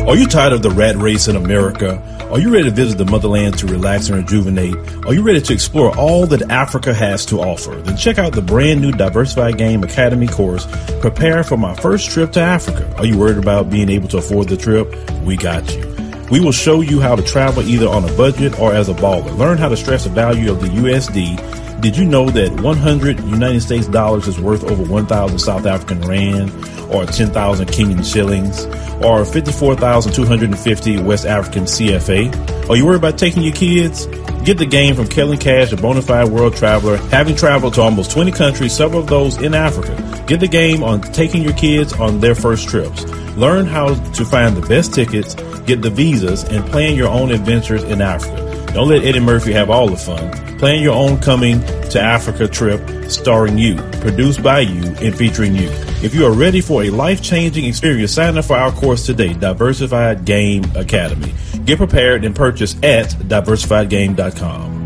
Are 0.06 0.14
you 0.14 0.26
tired 0.26 0.52
of 0.52 0.62
the 0.62 0.70
rat 0.70 0.96
race 0.96 1.26
in 1.26 1.36
America? 1.36 2.15
Are 2.30 2.40
you 2.40 2.52
ready 2.52 2.64
to 2.64 2.72
visit 2.72 2.98
the 2.98 3.04
motherland 3.04 3.56
to 3.58 3.68
relax 3.68 4.08
and 4.08 4.18
rejuvenate? 4.18 4.74
Are 5.06 5.14
you 5.14 5.22
ready 5.22 5.40
to 5.40 5.52
explore 5.52 5.96
all 5.96 6.26
that 6.26 6.50
Africa 6.50 6.92
has 6.92 7.24
to 7.26 7.38
offer? 7.38 7.76
Then 7.76 7.96
check 7.96 8.18
out 8.18 8.32
the 8.32 8.42
brand 8.42 8.80
new 8.80 8.90
Diversified 8.90 9.58
Game 9.58 9.84
Academy 9.84 10.26
course, 10.26 10.66
Prepare 11.00 11.44
for 11.44 11.56
My 11.56 11.76
First 11.76 12.10
Trip 12.10 12.32
to 12.32 12.40
Africa. 12.40 12.92
Are 12.98 13.06
you 13.06 13.16
worried 13.16 13.38
about 13.38 13.70
being 13.70 13.88
able 13.88 14.08
to 14.08 14.18
afford 14.18 14.48
the 14.48 14.56
trip? 14.56 14.92
We 15.22 15.36
got 15.36 15.72
you. 15.72 15.86
We 16.28 16.40
will 16.40 16.50
show 16.50 16.80
you 16.80 17.00
how 17.00 17.14
to 17.14 17.22
travel 17.22 17.62
either 17.62 17.88
on 17.88 18.04
a 18.04 18.12
budget 18.16 18.58
or 18.58 18.74
as 18.74 18.88
a 18.88 18.94
baller. 18.94 19.34
Learn 19.38 19.56
how 19.56 19.68
to 19.68 19.76
stress 19.76 20.02
the 20.02 20.10
value 20.10 20.50
of 20.50 20.60
the 20.60 20.66
USD. 20.66 21.65
Did 21.80 21.96
you 21.96 22.06
know 22.06 22.30
that 22.30 22.60
100 22.60 23.20
United 23.20 23.60
States 23.60 23.86
dollars 23.86 24.26
is 24.26 24.40
worth 24.40 24.64
over 24.64 24.82
1,000 24.82 25.38
South 25.38 25.66
African 25.66 26.00
rand 26.00 26.50
or 26.90 27.04
10,000 27.04 27.66
Kenyan 27.68 28.04
shillings 28.04 28.64
or 29.04 29.24
54,250 29.26 30.98
West 31.02 31.26
African 31.26 31.64
CFA? 31.64 32.70
Are 32.70 32.76
you 32.76 32.86
worried 32.86 32.96
about 32.96 33.18
taking 33.18 33.42
your 33.42 33.52
kids? 33.54 34.06
Get 34.44 34.56
the 34.58 34.66
game 34.66 34.94
from 34.94 35.06
Kellen 35.08 35.38
Cash, 35.38 35.72
a 35.72 35.76
bona 35.76 36.00
fide 36.00 36.28
world 36.28 36.56
traveler, 36.56 36.96
having 37.08 37.36
traveled 37.36 37.74
to 37.74 37.82
almost 37.82 38.10
20 38.10 38.32
countries, 38.32 38.72
several 38.72 39.00
of 39.00 39.08
those 39.08 39.36
in 39.36 39.54
Africa. 39.54 40.24
Get 40.26 40.40
the 40.40 40.48
game 40.48 40.82
on 40.82 41.02
taking 41.02 41.42
your 41.42 41.52
kids 41.52 41.92
on 41.92 42.20
their 42.20 42.34
first 42.34 42.68
trips. 42.68 43.04
Learn 43.36 43.66
how 43.66 43.94
to 43.94 44.24
find 44.24 44.56
the 44.56 44.66
best 44.66 44.94
tickets, 44.94 45.34
get 45.66 45.82
the 45.82 45.90
visas, 45.90 46.44
and 46.44 46.64
plan 46.66 46.96
your 46.96 47.08
own 47.08 47.30
adventures 47.30 47.82
in 47.82 48.00
Africa. 48.00 48.45
Don't 48.76 48.90
let 48.90 49.06
Eddie 49.06 49.20
Murphy 49.20 49.54
have 49.54 49.70
all 49.70 49.88
the 49.88 49.96
fun. 49.96 50.58
Plan 50.58 50.82
your 50.82 50.94
own 50.94 51.18
coming 51.18 51.62
to 51.88 51.98
Africa 51.98 52.46
trip 52.46 53.10
starring 53.10 53.56
you, 53.56 53.76
produced 54.02 54.42
by 54.42 54.60
you, 54.60 54.82
and 55.00 55.16
featuring 55.16 55.54
you. 55.54 55.70
If 56.02 56.14
you 56.14 56.26
are 56.26 56.32
ready 56.34 56.60
for 56.60 56.82
a 56.84 56.90
life 56.90 57.22
changing 57.22 57.64
experience, 57.64 58.12
sign 58.12 58.36
up 58.36 58.44
for 58.44 58.54
our 58.54 58.70
course 58.70 59.06
today, 59.06 59.32
Diversified 59.32 60.26
Game 60.26 60.64
Academy. 60.74 61.32
Get 61.64 61.78
prepared 61.78 62.26
and 62.26 62.36
purchase 62.36 62.74
at 62.82 63.06
diversifiedgame.com. 63.06 64.85